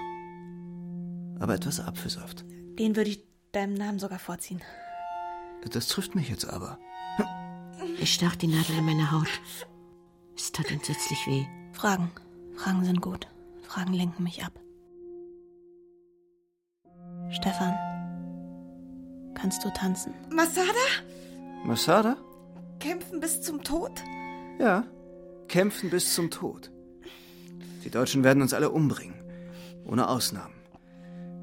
Aber 1.40 1.54
etwas 1.54 1.80
Apfelsaft. 1.80 2.44
Den 2.78 2.96
würde 2.96 3.10
ich 3.10 3.24
deinem 3.52 3.74
Namen 3.74 3.98
sogar 3.98 4.18
vorziehen. 4.18 4.62
Das 5.70 5.88
trifft 5.88 6.14
mich 6.14 6.28
jetzt 6.28 6.44
aber. 6.44 6.78
Ich 8.00 8.14
stach 8.14 8.36
die 8.36 8.46
Nadel 8.46 8.78
in 8.78 8.84
meine 8.84 9.12
Haut. 9.12 9.28
Es 10.36 10.52
tat 10.52 10.70
entsetzlich 10.70 11.26
weh. 11.26 11.44
Fragen. 11.72 12.10
Fragen 12.56 12.84
sind 12.84 13.00
gut. 13.00 13.28
Fragen 13.62 13.92
lenken 13.92 14.22
mich 14.22 14.44
ab. 14.44 14.52
Stefan, 17.30 17.74
kannst 19.34 19.64
du 19.64 19.70
tanzen? 19.70 20.14
Masada? 20.30 20.72
Masada? 21.64 22.16
Kämpfen 22.78 23.20
bis 23.20 23.40
zum 23.40 23.62
Tod? 23.62 24.02
Ja, 24.58 24.84
kämpfen 25.48 25.90
bis 25.90 26.14
zum 26.14 26.30
Tod. 26.30 26.71
Die 27.84 27.90
Deutschen 27.90 28.24
werden 28.24 28.42
uns 28.42 28.54
alle 28.54 28.70
umbringen. 28.70 29.14
Ohne 29.84 30.08
Ausnahmen. 30.08 30.54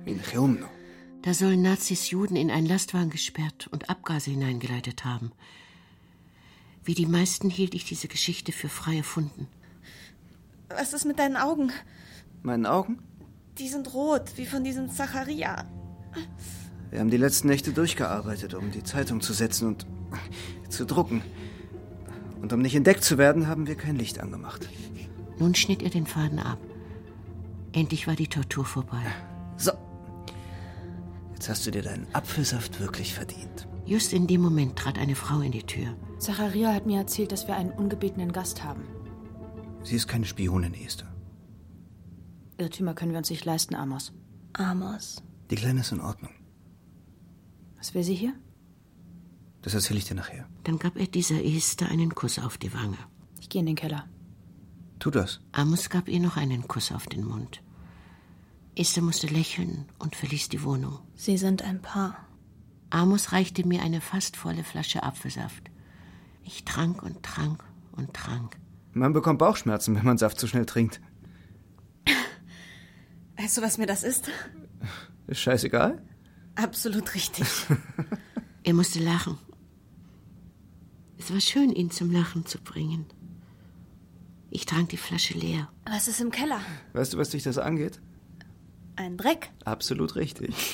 Wie 0.03 0.11
in 0.11 0.21
Cheumno. 0.21 0.67
Da 1.21 1.33
sollen 1.33 1.61
Nazis 1.61 2.09
Juden 2.09 2.37
in 2.37 2.49
einen 2.49 2.67
Lastwagen 2.67 3.09
gesperrt 3.09 3.67
und 3.71 3.89
Abgase 3.89 4.31
hineingeleitet 4.31 5.03
haben. 5.03 5.31
Wie 6.85 6.93
die 6.93 7.05
meisten 7.05 7.49
hielt 7.49 7.75
ich 7.75 7.83
diese 7.83 8.07
Geschichte 8.07 8.51
für 8.53 8.69
frei 8.69 8.97
erfunden. 8.97 9.47
Was 10.69 10.93
ist 10.93 11.05
mit 11.05 11.19
deinen 11.19 11.35
Augen? 11.35 11.71
Meinen 12.41 12.65
Augen? 12.65 12.99
Die 13.57 13.67
sind 13.67 13.93
rot, 13.93 14.31
wie 14.37 14.45
von 14.45 14.63
diesem 14.63 14.89
Zacharia. 14.89 15.65
Wir 16.89 16.99
haben 16.99 17.09
die 17.09 17.17
letzten 17.17 17.49
Nächte 17.49 17.73
durchgearbeitet, 17.73 18.53
um 18.53 18.71
die 18.71 18.83
Zeitung 18.83 19.19
zu 19.19 19.33
setzen 19.33 19.67
und 19.67 19.85
zu 20.69 20.85
drucken. 20.85 21.21
Und 22.41 22.53
um 22.53 22.61
nicht 22.61 22.75
entdeckt 22.75 23.03
zu 23.03 23.17
werden, 23.17 23.47
haben 23.47 23.67
wir 23.67 23.75
kein 23.75 23.97
Licht 23.97 24.19
angemacht. 24.19 24.69
Nun 25.39 25.55
schnitt 25.55 25.81
er 25.81 25.89
den 25.89 26.05
Faden 26.05 26.39
ab. 26.39 26.59
Endlich 27.71 28.07
war 28.07 28.15
die 28.15 28.27
Tortur 28.27 28.65
vorbei. 28.65 29.01
So. 29.57 29.71
Jetzt 31.33 31.49
hast 31.49 31.65
du 31.65 31.71
dir 31.71 31.81
deinen 31.81 32.07
Apfelsaft 32.13 32.79
wirklich 32.79 33.13
verdient. 33.13 33.67
Just 33.85 34.13
in 34.13 34.27
dem 34.27 34.41
Moment 34.41 34.75
trat 34.77 34.99
eine 34.99 35.15
Frau 35.15 35.39
in 35.39 35.51
die 35.51 35.63
Tür. 35.63 35.95
Zacharia 36.19 36.73
hat 36.73 36.85
mir 36.85 36.97
erzählt, 36.99 37.31
dass 37.31 37.47
wir 37.47 37.55
einen 37.55 37.71
ungebetenen 37.71 38.33
Gast 38.33 38.63
haben. 38.63 38.83
Sie 39.83 39.95
ist 39.95 40.07
keine 40.07 40.25
Spionin, 40.25 40.73
Esther. 40.73 41.07
Irrtümer 42.57 42.93
können 42.93 43.11
wir 43.11 43.19
uns 43.19 43.29
nicht 43.29 43.45
leisten, 43.45 43.75
Amos. 43.75 44.11
Amos. 44.53 45.23
Die 45.49 45.55
Kleine 45.55 45.79
ist 45.79 45.93
in 45.93 46.01
Ordnung. 46.01 46.31
Was 47.77 47.93
will 47.93 48.03
sie 48.03 48.15
hier? 48.15 48.33
Das 49.61 49.73
erzähle 49.73 49.99
ich 49.99 50.05
dir 50.05 50.15
nachher. 50.15 50.47
Dann 50.65 50.77
gab 50.77 50.97
er 50.97 51.07
dieser 51.07 51.43
Esther 51.43 51.87
einen 51.89 52.13
Kuss 52.13 52.37
auf 52.39 52.57
die 52.57 52.73
Wange. 52.73 52.97
Ich 53.39 53.47
gehe 53.47 53.61
in 53.61 53.65
den 53.65 53.75
Keller. 53.75 54.05
Tu 54.99 55.11
das. 55.11 55.39
Amos 55.53 55.89
gab 55.89 56.09
ihr 56.09 56.19
noch 56.19 56.35
einen 56.35 56.67
Kuss 56.67 56.91
auf 56.91 57.07
den 57.07 57.23
Mund. 57.23 57.61
Esther 58.75 59.01
musste 59.01 59.27
lächeln 59.27 59.85
und 59.97 60.15
verließ 60.15 60.49
die 60.49 60.63
Wohnung. 60.63 60.99
Sie 61.15 61.37
sind 61.37 61.61
ein 61.61 61.81
Paar. 61.81 62.17
Amos 62.89 63.31
reichte 63.31 63.65
mir 63.65 63.81
eine 63.81 64.01
fast 64.01 64.35
volle 64.35 64.63
Flasche 64.63 65.03
Apfelsaft. 65.03 65.69
Ich 66.43 66.65
trank 66.65 67.01
und 67.03 67.23
trank 67.23 67.63
und 67.93 68.13
trank. 68.13 68.57
Man 68.93 69.13
bekommt 69.13 69.39
Bauchschmerzen, 69.39 69.95
wenn 69.95 70.05
man 70.05 70.17
Saft 70.17 70.39
zu 70.39 70.47
schnell 70.47 70.65
trinkt. 70.65 70.99
Weißt 73.37 73.57
du, 73.57 73.61
was 73.61 73.77
mir 73.77 73.85
das 73.85 74.03
ist? 74.03 74.29
Ist 75.27 75.39
scheißegal. 75.39 76.01
Absolut 76.55 77.13
richtig. 77.15 77.47
er 78.63 78.73
musste 78.73 78.99
lachen. 78.99 79.37
Es 81.17 81.31
war 81.31 81.39
schön, 81.39 81.71
ihn 81.71 81.91
zum 81.91 82.11
Lachen 82.11 82.45
zu 82.45 82.59
bringen. 82.59 83.05
Ich 84.51 84.65
trank 84.65 84.89
die 84.89 84.97
Flasche 84.97 85.37
leer. 85.37 85.69
Was 85.85 86.07
ist 86.07 86.21
im 86.21 86.31
Keller? 86.31 86.61
Weißt 86.93 87.13
du, 87.13 87.17
was 87.17 87.29
dich 87.29 87.43
das 87.43 87.57
angeht? 87.57 87.99
Ein 88.95 89.15
Dreck. 89.17 89.51
Absolut 89.63 90.15
richtig. 90.15 90.55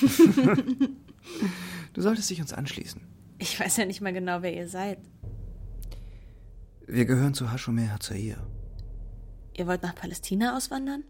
du 1.92 2.02
solltest 2.02 2.30
dich 2.30 2.40
uns 2.40 2.52
anschließen. 2.52 3.00
Ich 3.38 3.60
weiß 3.60 3.76
ja 3.76 3.84
nicht 3.84 4.00
mal 4.00 4.12
genau, 4.12 4.42
wer 4.42 4.54
ihr 4.54 4.68
seid. 4.68 4.98
Wir 6.86 7.04
gehören 7.04 7.34
zu 7.34 7.52
Hashomer 7.52 7.92
Hazair. 7.92 8.46
Ihr 9.54 9.66
wollt 9.66 9.82
nach 9.82 9.94
Palästina 9.94 10.56
auswandern? 10.56 11.04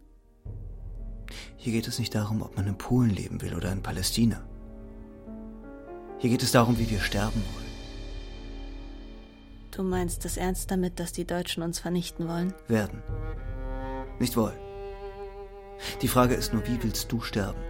Hier 1.55 1.73
geht 1.73 1.87
es 1.87 1.99
nicht 1.99 2.15
darum, 2.15 2.41
ob 2.41 2.55
man 2.55 2.67
in 2.67 2.77
Polen 2.77 3.09
leben 3.09 3.41
will 3.41 3.53
oder 3.53 3.71
in 3.71 3.83
Palästina. 3.83 4.41
Hier 6.19 6.29
geht 6.29 6.43
es 6.43 6.51
darum, 6.51 6.79
wie 6.79 6.89
wir 6.89 6.99
sterben 6.99 7.41
wollen. 7.53 7.66
Du 9.77 9.83
meinst 9.83 10.25
es 10.25 10.37
ernst 10.37 10.71
damit, 10.71 10.99
dass 10.99 11.11
die 11.13 11.27
Deutschen 11.27 11.61
uns 11.61 11.77
vernichten 11.77 12.27
wollen? 12.27 12.51
Werden. 12.67 13.03
Nicht 14.17 14.35
wollen. 14.35 14.57
Die 16.01 16.07
Frage 16.07 16.33
ist 16.33 16.51
nur, 16.51 16.65
wie 16.67 16.81
willst 16.81 17.11
du 17.11 17.21
sterben? 17.21 17.61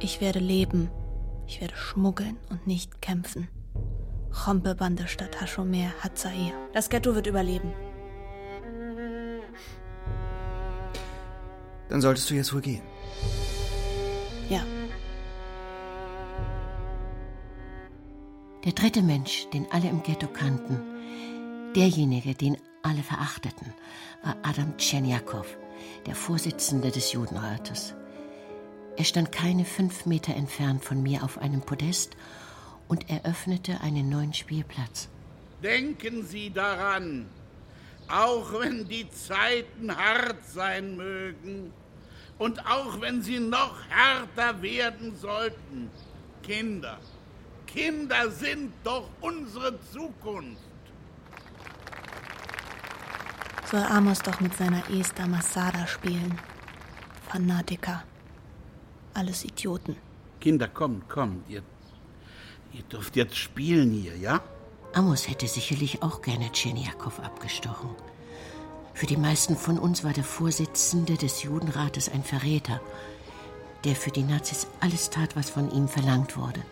Ich 0.00 0.22
werde 0.22 0.38
leben. 0.38 0.90
Ich 1.46 1.60
werde 1.60 1.76
schmuggeln 1.76 2.38
und 2.48 2.66
nicht 2.66 3.02
kämpfen. 3.02 3.46
Chompebande 4.32 5.06
statt 5.06 5.38
Hashomer 5.38 5.92
Hazair. 6.02 6.54
Das 6.72 6.88
Ghetto 6.88 7.14
wird 7.14 7.26
überleben. 7.26 7.74
Dann 11.90 12.00
solltest 12.00 12.30
du 12.30 12.34
jetzt 12.34 12.54
wohl 12.54 12.62
gehen. 12.62 12.82
Der 18.66 18.72
dritte 18.72 19.00
Mensch, 19.00 19.48
den 19.50 19.70
alle 19.70 19.88
im 19.88 20.02
Ghetto 20.02 20.26
kannten, 20.26 20.80
derjenige, 21.76 22.34
den 22.34 22.56
alle 22.82 23.04
verachteten, 23.04 23.72
war 24.24 24.36
Adam 24.42 24.76
Tschernjakow, 24.76 25.46
der 26.04 26.16
Vorsitzende 26.16 26.90
des 26.90 27.12
Judenrates. 27.12 27.94
Er 28.96 29.04
stand 29.04 29.30
keine 29.30 29.64
fünf 29.64 30.04
Meter 30.04 30.34
entfernt 30.34 30.84
von 30.84 31.00
mir 31.00 31.22
auf 31.22 31.38
einem 31.38 31.60
Podest 31.60 32.16
und 32.88 33.08
eröffnete 33.08 33.80
einen 33.82 34.08
neuen 34.08 34.34
Spielplatz. 34.34 35.08
Denken 35.62 36.26
Sie 36.26 36.50
daran, 36.50 37.26
auch 38.08 38.52
wenn 38.58 38.88
die 38.88 39.08
Zeiten 39.10 39.96
hart 39.96 40.44
sein 40.44 40.96
mögen 40.96 41.72
und 42.36 42.66
auch 42.66 43.00
wenn 43.00 43.22
sie 43.22 43.38
noch 43.38 43.76
härter 43.88 44.60
werden 44.60 45.14
sollten, 45.14 45.88
Kinder, 46.42 46.98
Kinder 47.76 48.30
sind 48.30 48.72
doch 48.84 49.10
unsere 49.20 49.78
Zukunft. 49.92 50.62
Soll 53.70 53.82
Amos 53.82 54.20
doch 54.20 54.40
mit 54.40 54.56
seiner 54.56 54.82
Esther 54.88 55.26
Masada 55.26 55.86
spielen. 55.86 56.40
Fanatiker. 57.28 58.02
Alles 59.12 59.44
Idioten. 59.44 59.96
Kinder, 60.40 60.68
kommt, 60.68 61.06
kommt, 61.10 61.50
ihr, 61.50 61.62
ihr 62.72 62.82
dürft 62.84 63.14
jetzt 63.14 63.36
spielen 63.36 63.90
hier, 63.90 64.16
ja? 64.16 64.40
Amos 64.94 65.28
hätte 65.28 65.46
sicherlich 65.46 66.02
auch 66.02 66.22
gerne 66.22 66.50
Tschernjakow 66.52 67.20
abgestochen. 67.20 67.90
Für 68.94 69.06
die 69.06 69.18
meisten 69.18 69.54
von 69.54 69.78
uns 69.78 70.02
war 70.02 70.14
der 70.14 70.24
Vorsitzende 70.24 71.18
des 71.18 71.42
Judenrates 71.42 72.08
ein 72.08 72.24
Verräter, 72.24 72.80
der 73.84 73.96
für 73.96 74.10
die 74.10 74.22
Nazis 74.22 74.66
alles 74.80 75.10
tat, 75.10 75.36
was 75.36 75.50
von 75.50 75.70
ihm 75.70 75.88
verlangt 75.88 76.38
wurde. 76.38 76.62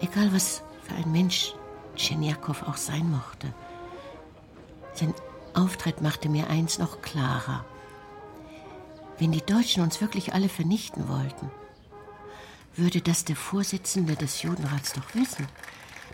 Egal 0.00 0.32
was 0.32 0.62
für 0.82 0.94
ein 0.94 1.10
Mensch 1.10 1.54
Tschernjakow 1.96 2.62
auch 2.64 2.76
sein 2.76 3.10
mochte. 3.10 3.52
Sein 4.94 5.14
Auftritt 5.54 6.00
machte 6.02 6.28
mir 6.28 6.48
eins 6.48 6.78
noch 6.78 7.02
klarer. 7.02 7.64
Wenn 9.18 9.32
die 9.32 9.44
Deutschen 9.44 9.82
uns 9.82 10.00
wirklich 10.00 10.34
alle 10.34 10.48
vernichten 10.48 11.08
wollten, 11.08 11.50
würde 12.74 13.00
das 13.00 13.24
der 13.24 13.36
Vorsitzende 13.36 14.16
des 14.16 14.42
Judenrats 14.42 14.92
doch 14.92 15.14
wissen. 15.14 15.46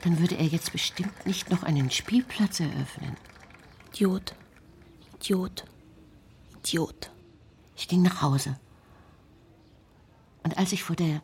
Dann 0.02 0.20
würde 0.20 0.36
er 0.36 0.46
jetzt 0.46 0.72
bestimmt 0.72 1.26
nicht 1.26 1.50
noch 1.50 1.64
einen 1.64 1.90
Spielplatz 1.90 2.60
eröffnen. 2.60 3.16
Idiot. 3.92 4.34
Idiot. 5.16 5.64
Idiot. 6.58 7.10
Ich 7.76 7.88
ging 7.88 8.02
nach 8.02 8.22
Hause. 8.22 8.58
Und 10.44 10.56
als 10.56 10.72
ich 10.72 10.84
vor 10.84 10.96
der 10.96 11.22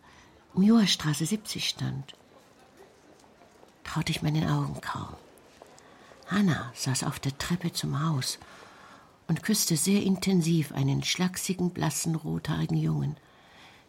Muirstraße 0.54 1.26
70 1.26 1.68
stand, 1.68 2.17
traute 3.88 4.12
ich 4.12 4.22
meinen 4.22 4.48
Augen 4.48 4.80
kaum. 4.80 5.08
Hanna 6.26 6.72
saß 6.74 7.04
auf 7.04 7.18
der 7.18 7.36
Treppe 7.38 7.72
zum 7.72 8.06
Haus 8.06 8.38
und 9.28 9.42
küsste 9.42 9.76
sehr 9.76 10.02
intensiv 10.02 10.72
einen 10.72 11.02
schlachsigen, 11.02 11.70
blassen, 11.70 12.14
rothaarigen 12.14 12.76
Jungen, 12.76 13.16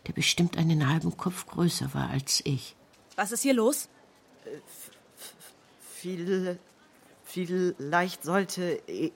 der 0.07 0.13
bestimmt 0.13 0.57
einen 0.57 0.87
halben 0.87 1.17
Kopf 1.17 1.45
größer 1.47 1.93
war 1.93 2.09
als 2.09 2.41
ich. 2.45 2.75
Was 3.17 3.31
ist 3.33 3.41
hier 3.41 3.53
los? 3.53 3.89
Viel, 5.95 6.59
vielleicht 7.25 8.23
sollte. 8.23 8.81
ich- 8.87 9.11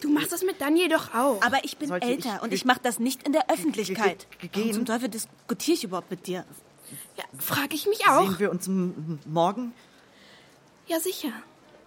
Du 0.00 0.08
machst 0.10 0.32
das 0.32 0.42
mit 0.42 0.60
Daniel 0.60 0.88
doch 0.88 1.12
auch. 1.14 1.42
Aber 1.42 1.64
ich 1.64 1.76
bin 1.76 1.88
Sollte 1.88 2.06
älter 2.06 2.36
ich- 2.36 2.42
und 2.42 2.52
ich 2.54 2.64
mache 2.64 2.80
das 2.82 2.98
nicht 2.98 3.22
in 3.24 3.32
der 3.32 3.50
Öffentlichkeit. 3.50 4.26
Warum 4.40 4.50
gehen? 4.52 4.72
zum 4.74 4.86
Teufel 4.86 5.08
diskutiere 5.08 5.74
ich 5.76 5.84
überhaupt 5.84 6.10
mit 6.10 6.26
dir? 6.26 6.44
Ja, 7.16 7.24
frag 7.38 7.74
ich 7.74 7.86
mich 7.86 8.06
auch. 8.06 8.22
Sehen 8.28 8.38
wir 8.38 8.50
uns 8.50 8.68
morgen? 9.26 9.72
Ja, 10.86 11.00
sicher. 11.00 11.32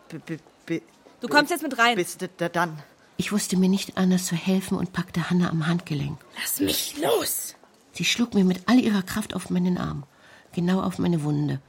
B 0.10 0.18
b 0.20 0.38
b 0.66 0.82
Du 1.22 1.28
kommst 1.28 1.52
jetzt 1.52 1.64
mit 1.64 1.78
rein. 1.78 1.96
Bis 1.96 2.18
d- 2.18 2.28
d- 2.28 2.50
dann. 2.50 2.82
Ich 3.18 3.32
wusste 3.32 3.58
mir 3.58 3.70
nicht 3.70 3.98
anders 3.98 4.26
zu 4.26 4.36
helfen 4.36 4.78
und 4.78 4.94
packte 4.94 5.30
Hanna 5.30 5.50
am 5.50 5.68
Handgelenk. 5.68 6.20
Lass 6.40 6.60
mich 6.60 6.98
los. 6.98 7.56
Sie 7.94 8.04
schlug 8.06 8.34
mir 8.34 8.44
mit 8.44 8.68
all 8.68 8.80
ihrer 8.80 9.04
Kraft 9.04 9.34
auf 9.34 9.50
meinen 9.50 9.78
Arm, 9.78 10.04
genau 10.54 10.82
auf 10.82 11.00
meine 11.00 11.24
Wunde. 11.24 11.62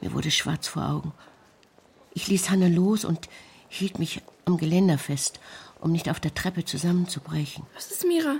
Mir 0.00 0.12
wurde 0.12 0.30
schwarz 0.30 0.66
vor 0.68 0.84
Augen. 0.88 1.12
Ich 2.12 2.26
ließ 2.28 2.50
Hanna 2.50 2.66
los 2.68 3.04
und 3.04 3.28
hielt 3.68 3.98
mich 3.98 4.20
am 4.44 4.56
Geländer 4.58 4.98
fest, 4.98 5.40
um 5.80 5.92
nicht 5.92 6.10
auf 6.10 6.20
der 6.20 6.34
Treppe 6.34 6.64
zusammenzubrechen. 6.64 7.64
Was 7.74 7.90
ist 7.90 8.04
Mira? 8.06 8.36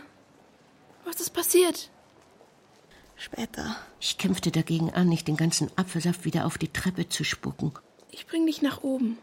Was 1.05 1.21
ist 1.21 1.31
passiert? 1.31 1.91
Später. 3.16 3.76
Ich 4.00 4.18
kämpfte 4.18 4.50
dagegen 4.50 4.92
an, 4.92 5.09
nicht 5.09 5.28
den 5.28 5.37
ganzen 5.37 5.71
Apfelsaft 5.76 6.25
wieder 6.25 6.47
auf 6.47 6.59
die 6.59 6.73
Treppe 6.73 7.09
zu 7.09 7.25
spucken. 7.25 7.73
Ich 8.11 8.26
bring 8.26 8.47
dich 8.47 8.62
nach 8.62 8.83
oben. 8.83 9.18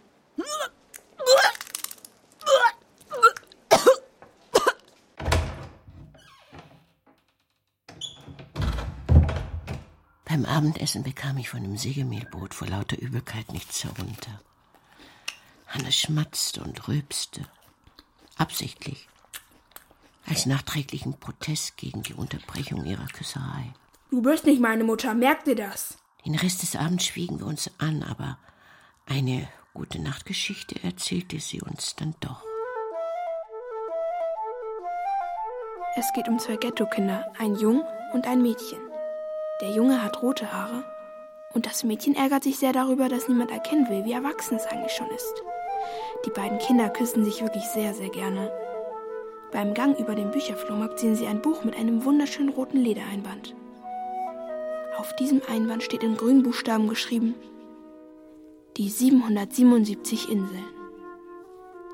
Beim 10.26 10.46
Abendessen 10.46 11.04
bekam 11.04 11.38
ich 11.38 11.50
von 11.50 11.62
dem 11.62 11.76
Sägemehlbrot 11.76 12.54
vor 12.54 12.68
lauter 12.68 12.98
Übelkeit 12.98 13.52
nichts 13.52 13.84
herunter. 13.84 14.42
Hanna 15.68 15.92
schmatzte 15.92 16.64
und 16.64 16.88
rülpste. 16.88 17.42
Absichtlich. 18.38 19.10
Als 20.32 20.46
nachträglichen 20.46 21.20
Protest 21.20 21.76
gegen 21.76 22.04
die 22.04 22.14
Unterbrechung 22.14 22.86
ihrer 22.86 23.08
Küsserei. 23.08 23.74
Du 24.12 24.22
bist 24.22 24.46
nicht 24.46 24.62
meine 24.62 24.86
Mutter, 24.86 25.14
merk 25.14 25.44
dir 25.44 25.56
das. 25.56 25.98
Den 26.26 26.36
Rest 26.36 26.62
des 26.62 26.78
Abends 26.78 27.04
schwiegen 27.04 27.40
wir 27.40 27.48
uns 27.48 27.70
an, 27.80 28.02
aber 28.02 28.38
eine 29.06 29.50
gute 29.74 30.02
Nachtgeschichte 30.02 30.82
erzählte 30.86 31.38
sie 31.42 31.62
uns 31.62 31.98
dann 31.98 32.16
doch. 32.22 32.46
Es 35.98 36.14
geht 36.14 36.30
um 36.30 36.40
zwei 36.40 36.56
Ghetto-Kinder, 36.56 37.34
ein 37.38 37.56
Jung 37.58 37.84
und 38.14 38.26
ein 38.26 38.42
Mädchen. 38.42 38.80
Der 39.60 39.72
Junge 39.72 40.02
hat 40.02 40.22
rote 40.22 40.54
Haare 40.54 40.86
und 41.54 41.66
das 41.66 41.84
Mädchen 41.84 42.16
ärgert 42.16 42.46
sich 42.46 42.58
sehr 42.58 42.72
darüber, 42.72 43.10
dass 43.10 43.28
niemand 43.28 43.52
erkennen 43.52 43.90
will, 43.90 44.06
wie 44.06 44.14
erwachsen 44.14 44.56
es 44.56 44.66
eigentlich 44.66 44.94
schon 44.94 45.10
ist. 45.10 45.44
Die 46.26 46.30
beiden 46.30 46.58
Kinder 46.60 46.88
küssen 46.88 47.26
sich 47.26 47.42
wirklich 47.42 47.66
sehr, 47.66 47.94
sehr 47.94 48.10
gerne. 48.10 48.50
Beim 49.52 49.74
Gang 49.74 50.00
über 50.00 50.16
den 50.16 50.32
Bücherflohmarkt 50.32 51.00
sehen 51.00 51.16
sie 51.16 51.28
ein 51.28 51.42
Buch 51.42 51.66
mit 51.66 51.76
einem 51.76 52.06
wunderschönen 52.06 52.50
roten 52.50 52.78
Ledereinband. 52.78 53.54
Auf 54.98 55.14
diesem 55.18 55.42
Einband 55.50 55.84
steht 55.84 56.04
in 56.04 56.16
grünen 56.16 56.42
Buchstaben 56.42 56.88
geschrieben: 56.88 57.36
Die 58.78 58.90
777 58.90 60.30
Inseln. 60.30 60.64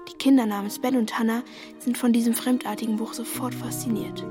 Die 0.07 0.17
Kinder 0.17 0.45
namens 0.45 0.79
Ben 0.79 0.97
und 0.97 1.17
Hannah 1.17 1.43
sind 1.79 1.97
von 1.97 2.13
diesem 2.13 2.35
fremdartigen 2.35 2.97
Buch 2.97 3.13
sofort 3.13 3.55
fasziniert. 3.55 4.23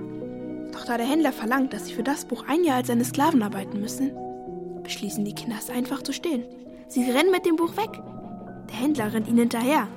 Doch 0.73 0.85
da 0.85 0.97
der 0.97 1.07
Händler 1.07 1.33
verlangt, 1.33 1.73
dass 1.73 1.87
sie 1.87 1.95
für 1.95 2.05
das 2.05 2.27
Buch 2.27 2.45
ein 2.47 2.63
Jahr 2.63 2.77
als 2.77 2.89
seine 2.89 3.05
Sklaven 3.05 3.43
arbeiten 3.43 3.81
müssen, 3.81 4.13
beschließen 4.85 5.25
die 5.25 5.35
Kinder 5.35 5.57
es 5.59 5.69
einfach 5.69 6.03
zu 6.03 6.13
stehlen. 6.13 6.45
Sie 6.87 7.11
rennen 7.11 7.33
mit 7.33 7.45
dem 7.45 7.57
Buch 7.57 7.77
weg. 7.77 7.91
Der 8.69 8.77
Händler 8.77 9.13
rennt 9.13 9.27
ihnen 9.27 9.39
hinterher. 9.39 9.89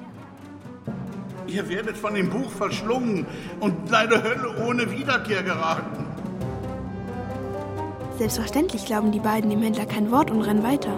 Ihr 1.49 1.67
werdet 1.67 1.97
von 1.97 2.13
dem 2.13 2.29
Buch 2.29 2.51
verschlungen 2.51 3.25
und 3.59 3.89
in 3.89 3.95
eine 3.95 4.21
Hölle 4.21 4.67
ohne 4.67 4.91
Wiederkehr 4.91 5.41
geraten. 5.41 6.05
Selbstverständlich 8.19 8.85
glauben 8.85 9.11
die 9.11 9.19
beiden 9.19 9.49
dem 9.49 9.61
Händler 9.61 9.85
kein 9.85 10.11
Wort 10.11 10.29
und 10.29 10.41
rennen 10.41 10.61
weiter. 10.61 10.95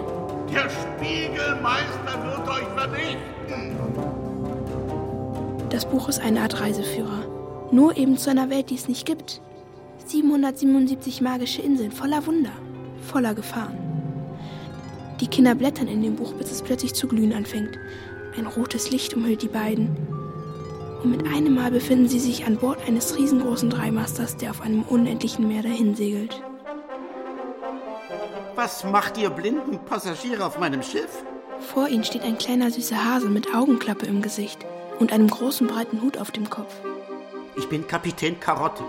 Der 0.52 0.68
Spiegelmeister 0.68 2.24
wird 2.24 2.48
euch 2.48 2.66
vernichten. 2.76 3.76
Das 5.70 5.86
Buch 5.86 6.08
ist 6.08 6.20
eine 6.20 6.42
Art 6.42 6.60
Reiseführer. 6.60 7.24
Nur 7.70 7.96
eben 7.96 8.18
zu 8.18 8.28
einer 8.28 8.50
Welt, 8.50 8.68
die 8.68 8.74
es 8.74 8.88
nicht 8.88 9.06
gibt. 9.06 9.40
777 10.04 11.22
magische 11.22 11.62
Inseln 11.62 11.92
voller 11.92 12.26
Wunder, 12.26 12.52
voller 13.00 13.34
Gefahren. 13.34 13.78
Die 15.20 15.28
Kinder 15.28 15.54
blättern 15.54 15.88
in 15.88 16.02
dem 16.02 16.16
Buch, 16.16 16.34
bis 16.34 16.50
es 16.50 16.60
plötzlich 16.60 16.92
zu 16.92 17.08
glühen 17.08 17.32
anfängt. 17.32 17.78
Ein 18.36 18.46
rotes 18.46 18.90
Licht 18.90 19.14
umhüllt 19.14 19.42
die 19.42 19.48
beiden. 19.48 19.96
Und 21.02 21.10
mit 21.10 21.26
einem 21.26 21.54
Mal 21.54 21.70
befinden 21.70 22.08
sie 22.08 22.20
sich 22.20 22.46
an 22.46 22.56
Bord 22.56 22.78
eines 22.86 23.16
riesengroßen 23.16 23.70
Dreimasters, 23.70 24.36
der 24.36 24.50
auf 24.50 24.60
einem 24.60 24.82
unendlichen 24.82 25.48
Meer 25.48 25.62
dahin 25.62 25.96
segelt. 25.96 26.40
Was 28.54 28.84
macht 28.84 29.18
ihr 29.18 29.30
blinden 29.30 29.84
Passagiere 29.84 30.44
auf 30.44 30.58
meinem 30.58 30.82
Schiff? 30.82 31.24
Vor 31.58 31.88
ihnen 31.88 32.04
steht 32.04 32.22
ein 32.22 32.38
kleiner 32.38 32.70
süßer 32.70 33.04
Hase 33.04 33.28
mit 33.28 33.54
Augenklappe 33.54 34.06
im 34.06 34.22
Gesicht 34.22 34.64
und 34.98 35.12
einem 35.12 35.28
großen 35.28 35.66
breiten 35.66 36.02
Hut 36.02 36.18
auf 36.18 36.30
dem 36.30 36.48
Kopf. 36.48 36.72
Ich 37.56 37.68
bin 37.68 37.86
Kapitän 37.86 38.38
Karotte. 38.38 38.84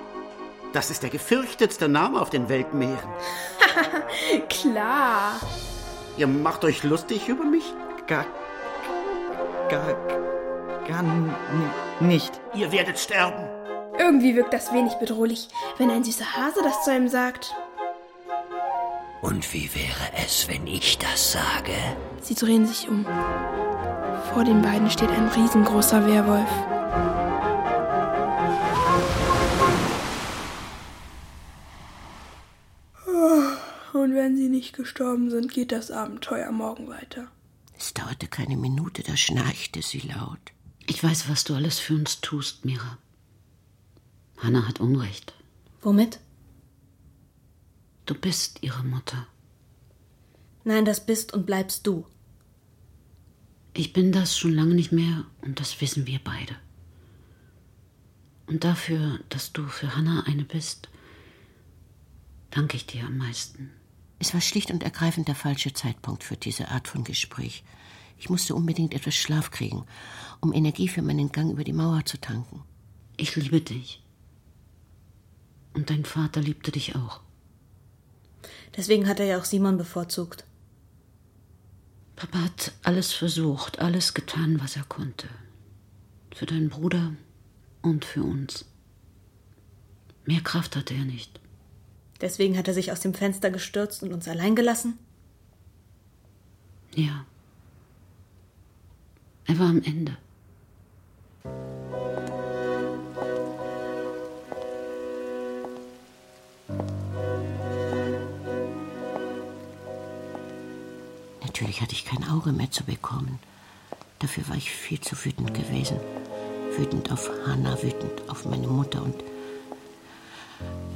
Das 0.73 0.91
ist 0.91 1.03
der 1.03 1.09
gefürchtetste 1.09 1.87
Name 1.87 2.21
auf 2.21 2.29
den 2.29 2.49
Weltmeeren. 2.49 3.09
Klar. 4.49 5.39
Ihr 6.17 6.27
macht 6.27 6.63
euch 6.63 6.83
lustig 6.83 7.27
über 7.27 7.43
mich? 7.43 7.63
Gar. 8.07 8.25
gar. 9.69 10.22
Gar 10.87 10.99
n- 10.99 11.33
nicht. 11.99 12.39
Ihr 12.53 12.71
werdet 12.71 12.99
sterben. 12.99 13.47
Irgendwie 13.97 14.35
wirkt 14.35 14.53
das 14.53 14.73
wenig 14.73 14.93
bedrohlich, 14.95 15.47
wenn 15.77 15.89
ein 15.91 16.03
süßer 16.03 16.35
Hase 16.35 16.61
das 16.63 16.83
zu 16.83 16.91
einem 16.91 17.07
sagt. 17.09 17.55
Und 19.21 19.53
wie 19.53 19.69
wäre 19.73 20.23
es, 20.25 20.47
wenn 20.49 20.67
ich 20.67 20.97
das 20.97 21.31
sage? 21.31 21.73
Sie 22.21 22.35
drehen 22.35 22.65
sich 22.65 22.89
um. 22.89 23.05
Vor 24.33 24.43
den 24.43 24.61
beiden 24.61 24.89
steht 24.89 25.09
ein 25.11 25.27
riesengroßer 25.29 26.05
Werwolf. 26.07 26.49
Und 33.93 34.15
wenn 34.15 34.35
sie 34.35 34.49
nicht 34.49 34.73
gestorben 34.75 35.29
sind, 35.29 35.51
geht 35.51 35.71
das 35.71 35.91
Abenteuer 35.91 36.51
morgen 36.51 36.87
weiter. 36.89 37.27
Es 37.77 37.93
dauerte 37.93 38.27
keine 38.27 38.57
Minute, 38.57 39.03
da 39.03 39.15
schnarchte 39.17 39.81
sie 39.81 39.99
laut. 39.99 40.52
Ich 40.85 41.03
weiß, 41.03 41.29
was 41.29 41.43
du 41.43 41.55
alles 41.55 41.79
für 41.79 41.93
uns 41.93 42.21
tust, 42.21 42.65
Mira. 42.65 42.97
Hannah 44.37 44.67
hat 44.67 44.79
Unrecht. 44.79 45.33
Womit? 45.81 46.19
Du 48.05 48.15
bist 48.15 48.61
ihre 48.61 48.83
Mutter. 48.83 49.27
Nein, 50.65 50.85
das 50.85 51.05
bist 51.05 51.33
und 51.33 51.45
bleibst 51.45 51.87
du. 51.87 52.05
Ich 53.73 53.93
bin 53.93 54.11
das 54.11 54.37
schon 54.37 54.53
lange 54.53 54.75
nicht 54.75 54.91
mehr 54.91 55.25
und 55.41 55.59
das 55.59 55.79
wissen 55.81 56.05
wir 56.05 56.19
beide. 56.23 56.55
Und 58.45 58.63
dafür, 58.63 59.19
dass 59.29 59.53
du 59.53 59.65
für 59.67 59.95
Hannah 59.95 60.23
eine 60.25 60.43
bist, 60.43 60.89
danke 62.51 62.75
ich 62.77 62.85
dir 62.85 63.05
am 63.05 63.17
meisten. 63.17 63.71
Es 64.19 64.33
war 64.33 64.41
schlicht 64.41 64.69
und 64.69 64.83
ergreifend 64.83 65.27
der 65.27 65.35
falsche 65.35 65.73
Zeitpunkt 65.73 66.23
für 66.23 66.37
diese 66.37 66.69
Art 66.69 66.87
von 66.87 67.03
Gespräch. 67.03 67.63
Ich 68.23 68.29
musste 68.29 68.55
unbedingt 68.55 68.93
etwas 68.93 69.15
Schlaf 69.15 69.51
kriegen, 69.51 69.83
um 70.39 70.53
Energie 70.53 70.87
für 70.87 71.01
meinen 71.01 71.33
Gang 71.33 71.51
über 71.51 71.65
die 71.65 71.73
Mauer 71.73 72.05
zu 72.05 72.17
tanken. 72.17 72.63
Ich 73.17 73.35
liebe 73.35 73.59
dich. 73.59 74.01
Und 75.73 75.89
dein 75.89 76.05
Vater 76.05 76.39
liebte 76.39 76.71
dich 76.71 76.95
auch. 76.95 77.19
Deswegen 78.77 79.09
hat 79.09 79.19
er 79.19 79.25
ja 79.25 79.37
auch 79.37 79.43
Simon 79.43 79.77
bevorzugt. 79.77 80.45
Papa 82.15 82.43
hat 82.43 82.71
alles 82.83 83.11
versucht, 83.11 83.79
alles 83.79 84.13
getan, 84.13 84.61
was 84.61 84.77
er 84.77 84.85
konnte. 84.85 85.27
Für 86.33 86.45
deinen 86.45 86.69
Bruder 86.69 87.11
und 87.81 88.05
für 88.05 88.23
uns. 88.23 88.63
Mehr 90.23 90.39
Kraft 90.39 90.77
hatte 90.77 90.93
er 90.93 91.03
nicht. 91.03 91.41
Deswegen 92.21 92.57
hat 92.57 92.69
er 92.69 92.73
sich 92.73 92.89
aus 92.93 93.01
dem 93.01 93.13
Fenster 93.13 93.51
gestürzt 93.51 94.01
und 94.01 94.13
uns 94.13 94.29
allein 94.29 94.55
gelassen? 94.55 94.97
Ja. 96.95 97.25
Er 99.45 99.59
war 99.59 99.67
am 99.67 99.81
Ende. 99.83 100.17
Natürlich 111.45 111.81
hatte 111.81 111.93
ich 111.93 112.05
kein 112.05 112.23
Auge 112.29 112.51
mehr 112.51 112.71
zu 112.71 112.83
bekommen. 112.83 113.39
Dafür 114.19 114.47
war 114.47 114.55
ich 114.55 114.71
viel 114.71 114.99
zu 115.01 115.15
wütend 115.23 115.53
gewesen. 115.53 115.99
Wütend 116.77 117.11
auf 117.11 117.29
Hannah, 117.45 117.81
wütend 117.83 118.29
auf 118.29 118.45
meine 118.45 118.67
Mutter 118.67 119.03
und 119.03 119.23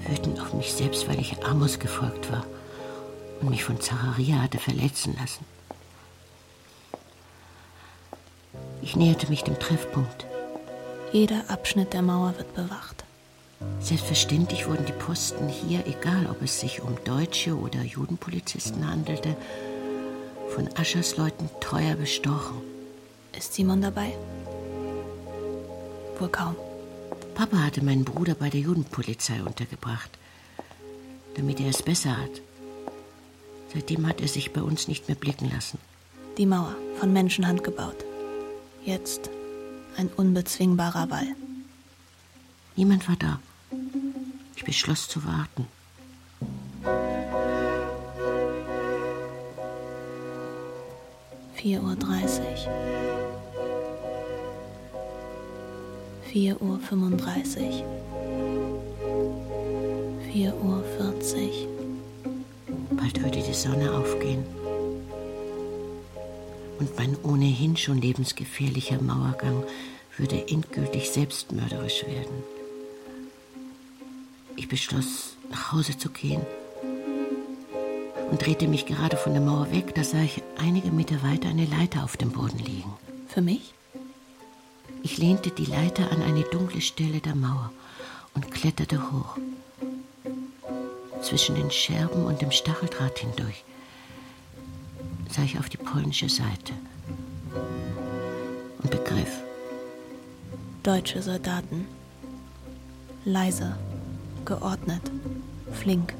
Wütend 0.07 0.39
auf 0.39 0.53
mich 0.53 0.71
selbst, 0.71 1.07
weil 1.09 1.19
ich 1.19 1.43
Amos 1.43 1.79
gefolgt 1.79 2.31
war 2.31 2.45
und 3.41 3.49
mich 3.49 3.63
von 3.63 3.79
Zacharia 3.81 4.41
hatte 4.41 4.57
verletzen 4.57 5.15
lassen. 5.19 5.45
Ich 8.81 8.86
näherte 8.97 9.29
mich 9.29 9.43
dem 9.43 9.59
Treffpunkt. 9.59 10.25
Jeder 11.11 11.49
Abschnitt 11.49 11.93
der 11.93 12.01
Mauer 12.01 12.33
wird 12.37 12.53
bewacht. 12.53 13.03
Selbstverständlich 13.79 14.67
wurden 14.67 14.85
die 14.85 14.91
Posten 14.91 15.47
hier, 15.47 15.85
egal 15.87 16.27
ob 16.29 16.41
es 16.41 16.59
sich 16.59 16.81
um 16.81 16.95
Deutsche 17.05 17.55
oder 17.55 17.81
Judenpolizisten 17.81 18.89
handelte, 18.89 19.35
von 20.49 20.69
Aschers 20.75 21.17
Leuten 21.17 21.49
teuer 21.59 21.95
bestochen. 21.95 22.61
Ist 23.37 23.53
Simon 23.53 23.81
dabei? 23.81 24.13
Wohl 26.19 26.29
kaum. 26.29 26.55
Papa 27.35 27.57
hatte 27.57 27.83
meinen 27.83 28.03
Bruder 28.03 28.33
bei 28.33 28.49
der 28.49 28.61
Judenpolizei 28.61 29.41
untergebracht, 29.43 30.09
damit 31.35 31.59
er 31.59 31.69
es 31.69 31.83
besser 31.83 32.17
hat. 32.17 32.41
Seitdem 33.73 34.07
hat 34.07 34.21
er 34.21 34.27
sich 34.27 34.53
bei 34.53 34.61
uns 34.61 34.87
nicht 34.87 35.07
mehr 35.07 35.17
blicken 35.17 35.51
lassen. 35.51 35.77
Die 36.37 36.47
Mauer, 36.47 36.75
von 36.99 37.13
Menschenhand 37.13 37.63
gebaut. 37.63 38.06
Jetzt 38.87 39.29
ein 39.97 40.07
unbezwingbarer 40.15 41.09
Wall. 41.09 41.35
Niemand 42.77 43.05
war 43.09 43.17
da. 43.17 43.41
Ich 44.55 44.63
beschloss 44.63 45.09
zu 45.09 45.25
warten. 45.25 45.67
Vier 51.55 51.83
Uhr 51.83 51.97
dreißig. 51.97 52.69
Vier 56.31 56.61
Uhr 56.61 56.79
fünfunddreißig. 56.79 57.83
Vier 60.31 60.55
Uhr 60.63 60.81
vierzig. 60.97 61.67
Bald 62.91 63.21
würde 63.21 63.41
die 63.41 63.53
Sonne 63.53 63.91
aufgehen. 63.91 64.45
Und 66.79 66.95
mein 66.97 67.17
ohnehin 67.23 67.75
schon 67.75 67.99
lebensgefährlicher 67.99 69.01
Mauergang 69.01 69.63
würde 70.17 70.47
endgültig 70.47 71.09
selbstmörderisch 71.09 72.05
werden. 72.05 72.43
Ich 74.55 74.67
beschloss, 74.67 75.35
nach 75.49 75.71
Hause 75.71 75.97
zu 75.97 76.09
gehen 76.09 76.41
und 78.31 78.45
drehte 78.45 78.67
mich 78.67 78.85
gerade 78.85 79.17
von 79.17 79.33
der 79.33 79.41
Mauer 79.41 79.71
weg. 79.71 79.95
Da 79.95 80.03
sah 80.03 80.21
ich 80.21 80.41
einige 80.57 80.91
Meter 80.91 81.21
weiter 81.23 81.49
eine 81.49 81.65
Leiter 81.65 82.03
auf 82.03 82.17
dem 82.17 82.31
Boden 82.31 82.59
liegen. 82.59 82.93
Für 83.27 83.41
mich? 83.41 83.73
Ich 85.03 85.17
lehnte 85.17 85.51
die 85.51 85.65
Leiter 85.65 86.11
an 86.11 86.21
eine 86.21 86.41
dunkle 86.41 86.81
Stelle 86.81 87.19
der 87.19 87.35
Mauer 87.35 87.71
und 88.33 88.51
kletterte 88.51 89.11
hoch. 89.11 89.37
Zwischen 91.21 91.55
den 91.55 91.71
Scherben 91.71 92.25
und 92.25 92.41
dem 92.41 92.51
Stacheldraht 92.51 93.19
hindurch 93.19 93.63
sah 95.31 95.43
ich 95.43 95.57
auf 95.59 95.69
die 95.69 95.77
polnische 95.77 96.29
Seite 96.29 96.73
und 98.81 98.91
begriff. 98.91 99.41
Deutsche 100.83 101.21
Soldaten. 101.21 101.85
Leise, 103.25 103.77
geordnet, 104.45 105.01
flink, 105.73 106.13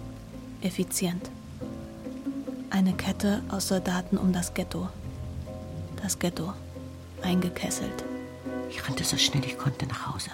effizient. 0.62 1.30
Eine 2.70 2.93
Kette 2.93 3.41
aus 3.50 3.70
Soldaten 3.70 4.17
um 4.17 4.34
das 4.34 4.54
Ghetto. 4.54 4.89
Das 6.02 6.20
Ghetto, 6.20 6.54
eingekesselt. 7.22 8.04
Ich 8.70 8.86
rannte 8.88 9.06
so 9.06 9.17
schnell 9.17 9.46
ich 9.46 9.58
konnte 9.58 9.86
nach 9.88 10.13
Hause. 10.13 10.32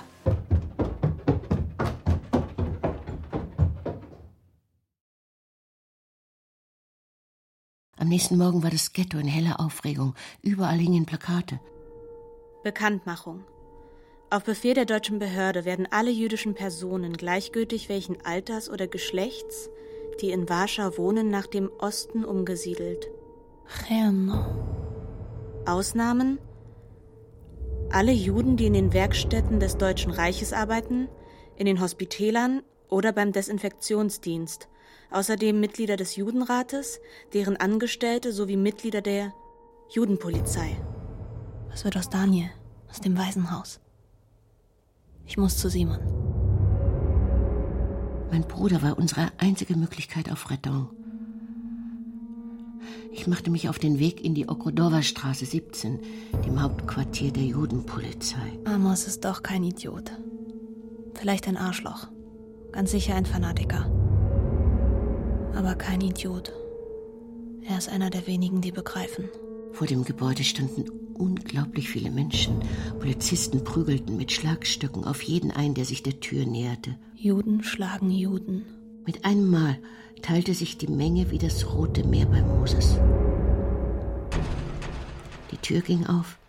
Nächsten 8.14 8.38
Morgen 8.38 8.62
war 8.62 8.70
das 8.70 8.94
Ghetto 8.94 9.18
in 9.18 9.26
heller 9.26 9.60
Aufregung. 9.60 10.14
Überall 10.44 10.78
hingen 10.78 11.08
Plakate. 11.08 11.60
Bekanntmachung. 12.64 13.44
Auf 14.30 14.44
Befehl 14.44 14.76
der 14.76 14.86
deutschen 14.86 15.18
Behörde 15.18 15.66
werden 15.66 15.88
alle 15.90 16.12
jüdischen 16.12 16.54
Personen, 16.54 17.14
gleichgültig 17.14 17.90
welchen 17.90 18.24
Alters 18.24 18.70
oder 18.70 18.86
Geschlechts, 18.86 19.68
die 20.22 20.30
in 20.30 20.48
Warschau 20.48 20.96
wohnen, 20.96 21.32
nach 21.32 21.48
dem 21.48 21.72
Osten 21.80 22.24
umgesiedelt. 22.24 23.10
Cherno. 23.66 24.46
Ausnahmen? 25.66 26.38
Alle 27.90 28.12
Juden, 28.12 28.58
die 28.58 28.68
in 28.68 28.74
den 28.74 28.94
Werkstätten 28.94 29.60
des 29.60 29.78
Deutschen 29.78 30.12
Reiches 30.12 30.54
arbeiten, 30.54 31.10
in 31.56 31.66
den 31.66 31.82
Hospitälern 31.82 32.62
oder 32.94 33.12
beim 33.12 33.32
Desinfektionsdienst, 33.32 34.70
außerdem 35.10 35.60
Mitglieder 35.60 35.98
des 35.98 36.16
Judenrates, 36.16 37.02
deren 37.34 37.58
Angestellte 37.58 38.32
sowie 38.32 38.56
Mitglieder 38.56 39.02
der 39.02 39.34
Judenpolizei. 39.90 40.78
Was 41.70 41.84
wird 41.84 41.98
aus 41.98 42.10
Daniel, 42.10 42.50
aus 42.90 43.02
dem 43.02 43.18
Waisenhaus? 43.18 43.80
Ich 45.26 45.38
muss 45.38 45.58
zu 45.58 45.70
Simon. 45.70 46.00
Mein 48.32 48.48
Bruder 48.48 48.82
war 48.82 48.98
unsere 48.98 49.32
einzige 49.38 49.76
Möglichkeit 49.76 50.32
auf 50.32 50.50
Rettung. 50.52 50.90
Ich 53.12 53.28
machte 53.28 53.50
mich 53.52 53.70
auf 53.70 53.80
den 53.80 54.00
Weg 54.00 54.24
in 54.24 54.36
die 54.36 54.50
Okrodowa 54.50 55.02
Straße 55.02 55.46
17, 55.46 56.00
dem 56.46 56.62
Hauptquartier 56.62 57.32
der 57.32 57.44
Judenpolizei. 57.44 58.60
Amos 58.66 59.08
ist 59.08 59.26
doch 59.26 59.44
kein 59.44 59.64
Idiot. 59.64 60.12
Vielleicht 61.14 61.48
ein 61.48 61.58
Arschloch. 61.58 62.13
Ganz 62.74 62.90
sicher 62.90 63.16
ein 63.16 63.26
Fanatiker. 63.26 63.86
Aber 65.56 65.76
kein 65.76 66.02
Idiot. 66.02 66.52
Er 67.68 67.78
ist 67.78 67.88
einer 67.88 68.10
der 68.10 68.26
wenigen, 68.26 68.62
die 68.62 68.72
begreifen. 68.72 69.30
Vor 69.72 69.86
dem 69.86 70.04
Gebäude 70.04 70.44
standen 70.44 70.90
unglaublich 71.14 71.90
viele 71.90 72.10
Menschen. 72.10 72.64
Polizisten 73.00 73.64
prügelten 73.64 74.18
mit 74.18 74.32
Schlagstöcken 74.32 75.04
auf 75.04 75.22
jeden 75.22 75.52
ein, 75.52 75.76
der 75.76 75.86
sich 75.86 76.02
der 76.02 76.20
Tür 76.20 76.46
näherte. 76.46 76.98
Juden 77.16 77.64
schlagen 77.64 78.10
Juden. 78.10 78.66
Mit 79.06 79.24
einem 79.24 79.50
Mal 79.50 79.78
teilte 80.24 80.56
sich 80.56 80.78
die 80.80 80.88
Menge 80.88 81.30
wie 81.30 81.38
das 81.38 81.72
Rote 81.74 82.04
Meer 82.08 82.26
bei 82.26 82.42
Moses. 82.42 82.98
Die 85.52 85.58
Tür 85.58 85.82
ging 85.82 86.08
auf 86.08 86.40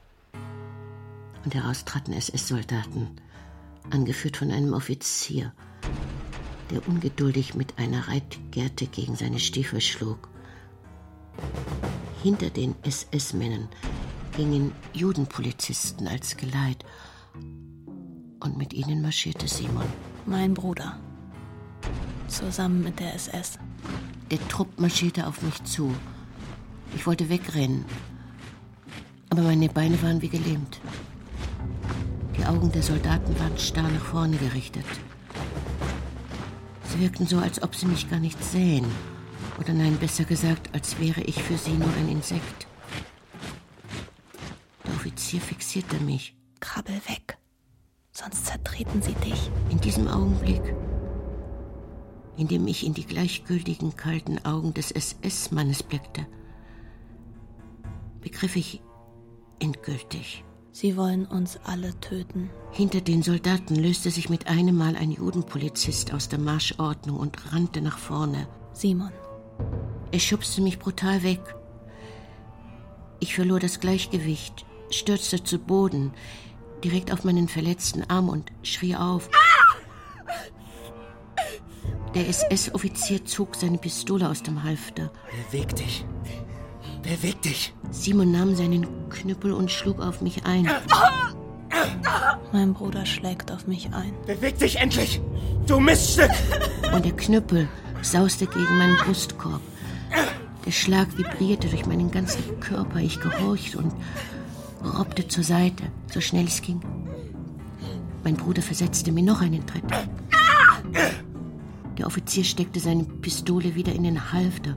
und 1.45 1.55
heraus 1.55 1.85
traten 1.85 2.15
SS-Soldaten, 2.15 3.09
angeführt 3.91 4.39
von 4.39 4.51
einem 4.51 4.73
Offizier, 4.73 5.53
der 6.71 6.87
ungeduldig 6.89 7.55
mit 7.55 7.79
einer 7.79 8.09
Reitgerte 8.09 8.87
gegen 8.87 9.17
seine 9.17 9.39
Stiefel 9.39 9.81
schlug. 9.81 10.29
Hinter 12.23 12.51
den 12.51 12.75
SS-Männern 12.83 13.69
gingen 14.37 14.73
Judenpolizisten 14.93 16.09
als 16.09 16.37
Geleit. 16.37 16.85
Und 18.41 18.57
mit 18.57 18.73
ihnen 18.73 19.03
marschierte 19.03 19.49
Simon. 19.49 19.87
Mein 20.27 20.55
Bruder. 20.55 20.99
Zusammen 22.29 22.83
mit 22.83 22.99
der 23.01 23.15
SS. 23.15 23.59
Der 24.31 24.49
Trupp 24.49 24.81
marschierte 24.81 25.27
auf 25.27 25.43
mich 25.43 25.63
zu. 25.65 25.95
Ich 26.95 27.07
wollte 27.07 27.29
wegrennen. 27.29 27.85
Aber 29.31 29.43
meine 29.43 29.69
Beine 29.69 30.01
waren 30.03 30.23
wie 30.23 30.29
gelähmt. 30.29 30.81
Die 32.39 32.45
Augen 32.45 32.73
der 32.73 32.83
Soldaten 32.83 33.39
waren 33.39 33.59
starr 33.59 33.91
nach 33.91 34.05
vorne 34.05 34.37
gerichtet. 34.37 34.87
Sie 36.95 37.01
wirkten 37.01 37.27
so, 37.27 37.39
als 37.39 37.61
ob 37.61 37.75
sie 37.75 37.87
mich 37.87 38.09
gar 38.09 38.21
nicht 38.21 38.43
sähen. 38.45 38.87
Oder 39.59 39.73
nein, 39.73 39.97
besser 39.97 40.25
gesagt, 40.25 40.73
als 40.73 41.01
wäre 41.01 41.23
ich 41.23 41.43
für 41.43 41.59
sie 41.59 41.73
nur 41.73 41.93
ein 41.99 42.09
Insekt. 42.09 42.69
Der 44.87 44.95
Offizier 44.95 45.41
fixierte 45.41 45.99
mich. 45.99 46.37
Krabbel 46.61 46.95
weg, 47.09 47.37
sonst 48.13 48.47
zertreten 48.47 49.03
sie 49.03 49.15
dich. 49.15 49.51
In 49.71 49.81
diesem 49.81 50.07
Augenblick, 50.07 50.63
in 52.37 52.47
dem 52.47 52.65
ich 52.69 52.87
in 52.87 52.95
die 52.95 53.07
gleichgültigen, 53.07 53.97
kalten 53.97 54.45
Augen 54.45 54.73
des 54.73 54.93
SS-Mannes 54.93 55.83
blickte, 55.83 56.29
begriff 58.21 58.55
ich 58.55 58.83
endgültig. 59.59 60.45
Sie 60.77 60.97
wollen 60.97 61.25
uns 61.25 61.57
alle 61.63 61.99
töten. 62.01 62.51
Hinter 62.73 63.01
den 63.01 63.23
Soldaten 63.23 63.77
löste 63.77 64.11
sich 64.11 64.29
mit 64.29 64.49
einem 64.49 64.77
Mal 64.77 64.97
ein 64.97 65.13
Judenpolizist 65.13 66.13
aus 66.13 66.29
der 66.29 66.41
Marschordnung 66.41 67.17
und 67.17 67.53
rannte 67.53 67.81
nach 67.81 67.97
vorne. 67.97 68.49
Simon. 68.73 69.13
Er 70.11 70.19
schubste 70.19 70.61
mich 70.63 70.81
brutal 70.81 71.23
weg. 71.23 71.39
Ich 73.21 73.37
verlor 73.37 73.61
das 73.61 73.79
Gleichgewicht, 73.79 74.67
stürzte 74.91 75.45
zu 75.45 75.61
Boden, 75.61 76.13
direkt 76.83 77.13
auf 77.13 77.23
meinen 77.23 77.47
verletzten 77.47 78.03
Arm 78.11 78.29
und 78.29 78.51
schrie 78.65 78.97
auf. 78.97 79.31
Der 82.17 82.29
SS-Offizier 82.29 83.25
zog 83.25 83.55
seine 83.55 83.79
Pistole 83.79 84.29
aus 84.29 84.43
dem 84.43 84.65
Halfter. 84.65 85.13
Beweg 85.53 85.77
dich. 85.77 86.05
Beweg 87.05 87.43
dich. 87.43 87.75
Simon 87.91 88.33
nahm 88.33 88.55
seinen 88.55 88.87
Knüppel 89.11 89.53
und 89.53 89.71
schlug 89.71 90.01
auf 90.01 90.21
mich 90.21 90.45
ein. 90.45 90.69
Mein 92.53 92.73
Bruder 92.73 93.05
schlägt 93.05 93.53
auf 93.53 93.67
mich 93.67 93.93
ein. 93.93 94.15
Beweg 94.27 94.59
dich 94.59 94.77
endlich! 94.77 95.21
Du 95.67 95.81
Miststück! 95.81 96.31
Und 96.95 97.05
der 97.05 97.13
Knüppel 97.13 97.69
sauste 98.03 98.47
gegen 98.47 98.79
meinen 98.79 98.97
Brustkorb. 98.97 99.61
Der 100.65 100.71
Schlag 100.71 101.17
vibrierte 101.19 101.69
durch 101.69 101.87
meinen 101.87 102.11
ganzen 102.11 102.59
Körper. 102.61 103.01
Ich 103.01 103.21
gehorchte 103.21 103.79
und 103.79 103.93
robbte 104.83 105.29
zur 105.29 105.45
Seite, 105.45 105.85
so 106.13 106.21
schnell 106.21 106.47
es 106.47 106.63
ging. 106.63 106.81
Mein 108.23 108.37
Bruder 108.37 108.63
versetzte 108.63 109.13
mir 109.13 109.25
noch 109.25 109.43
einen 109.43 109.67
Tritt. 109.67 109.85
Der 111.99 112.07
Offizier 112.07 112.45
steckte 112.45 112.81
seine 112.81 113.05
Pistole 113.05 113.75
wieder 113.75 113.93
in 113.93 114.05
den 114.05 114.33
Halfter. 114.33 114.77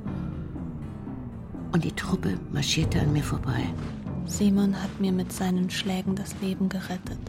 Und 1.71 1.84
die 1.84 1.91
Truppe 1.91 2.39
marschierte 2.51 2.99
an 2.99 3.13
mir 3.13 3.23
vorbei. 3.23 3.63
Simon 4.25 4.82
hat 4.82 4.99
mir 4.99 5.12
mit 5.12 5.32
seinen 5.32 5.69
Schlägen 5.69 6.15
das 6.15 6.36
Leben 6.41 6.69
gerettet. 6.69 7.19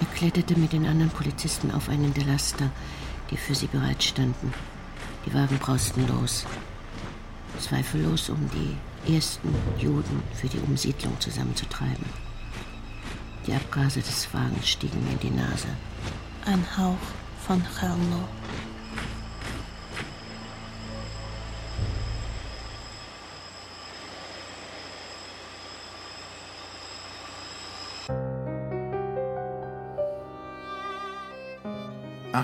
Er 0.00 0.06
kletterte 0.16 0.58
mit 0.58 0.72
den 0.72 0.86
anderen 0.86 1.10
Polizisten 1.10 1.70
auf 1.70 1.88
einen 1.88 2.14
der 2.14 2.24
Laster, 2.24 2.70
die 3.30 3.36
für 3.36 3.54
sie 3.54 3.66
bereitstanden. 3.66 4.52
Die 5.26 5.34
Wagen 5.34 5.58
brausten 5.58 6.06
los. 6.08 6.46
Zweifellos, 7.58 8.30
um 8.30 8.48
die 8.50 9.14
ersten 9.14 9.54
Juden 9.78 10.22
für 10.34 10.48
die 10.48 10.58
Umsiedlung 10.58 11.18
zusammenzutreiben. 11.20 12.06
Die 13.46 13.54
Abgase 13.54 14.00
des 14.00 14.28
Wagens 14.32 14.68
stiegen 14.68 15.02
mir 15.04 15.12
in 15.12 15.18
die 15.20 15.30
Nase. 15.30 15.68
Ein 16.44 16.64
Hauch 16.76 16.96
von 17.46 17.62
Chelno. 17.78 18.28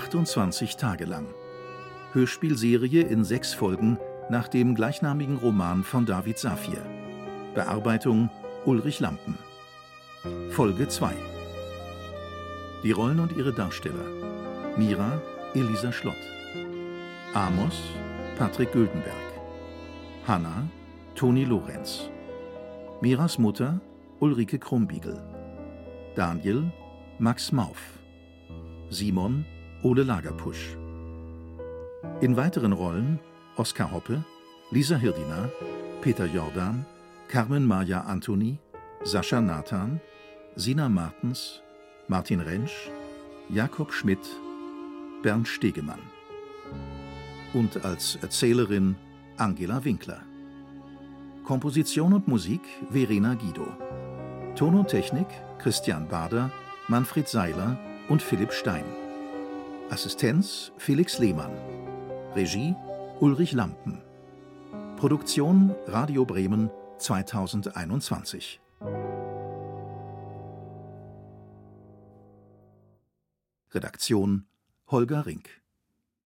»28 0.05 0.77
Tage 0.77 1.05
lang«. 1.05 1.25
Hörspielserie 2.13 3.01
in 3.01 3.23
sechs 3.23 3.53
Folgen 3.53 3.97
nach 4.29 4.47
dem 4.47 4.75
gleichnamigen 4.75 5.37
Roman 5.37 5.83
von 5.83 6.05
David 6.05 6.37
Safir. 6.37 6.77
Bearbeitung 7.55 8.29
Ulrich 8.65 8.99
Lampen. 8.99 9.37
Folge 10.51 10.87
2. 10.87 11.11
Die 12.83 12.91
Rollen 12.91 13.19
und 13.19 13.35
ihre 13.35 13.51
Darsteller. 13.51 14.05
Mira 14.77 15.21
Elisa 15.55 15.91
Schlott. 15.91 16.15
Amos 17.33 17.81
Patrick 18.37 18.71
Güldenberg. 18.73 19.15
Hanna 20.27 20.69
Toni 21.15 21.45
Lorenz. 21.45 22.09
Miras 23.01 23.39
Mutter 23.39 23.81
Ulrike 24.19 24.59
Krumbiegel. 24.59 25.19
Daniel 26.15 26.71
Max 27.17 27.51
Mauf. 27.51 27.99
Simon 28.89 29.45
Ole 29.85 30.01
Lagerpusch. 30.01 30.75
In 32.19 32.35
weiteren 32.35 32.73
Rollen 32.73 33.19
Oskar 33.55 33.91
Hoppe, 33.91 34.23
Lisa 34.71 34.95
Hirdina, 34.95 35.47
Peter 36.01 36.25
Jordan, 36.25 36.83
Carmen 37.27 37.67
Maja 37.67 38.01
Antoni, 38.01 38.57
Sascha 39.03 39.39
Nathan, 39.39 40.01
Sina 40.55 40.89
Martens, 40.89 41.61
Martin 42.07 42.39
Rentsch, 42.39 42.89
Jakob 43.47 43.93
Schmidt, 43.93 44.25
Bernd 45.21 45.47
Stegemann. 45.47 46.01
Und 47.53 47.85
als 47.85 48.15
Erzählerin 48.23 48.95
Angela 49.37 49.85
Winkler. 49.85 50.23
Komposition 51.43 52.13
und 52.13 52.27
Musik 52.27 52.61
Verena 52.89 53.35
Guido. 53.35 53.67
Ton 54.55 54.79
und 54.79 54.87
Technik 54.87 55.27
Christian 55.59 56.07
Bader, 56.07 56.49
Manfred 56.87 57.27
Seiler 57.27 57.77
und 58.09 58.23
Philipp 58.23 58.51
Stein. 58.51 59.04
Assistenz 59.89 60.71
Felix 60.77 61.19
Lehmann. 61.19 61.51
Regie 62.35 62.75
Ulrich 63.19 63.53
Lampen. 63.53 64.01
Produktion 64.97 65.75
Radio 65.87 66.25
Bremen 66.25 66.71
2021. 66.97 68.59
Redaktion 73.73 74.47
Holger 74.87 75.25
Rink 75.25 75.64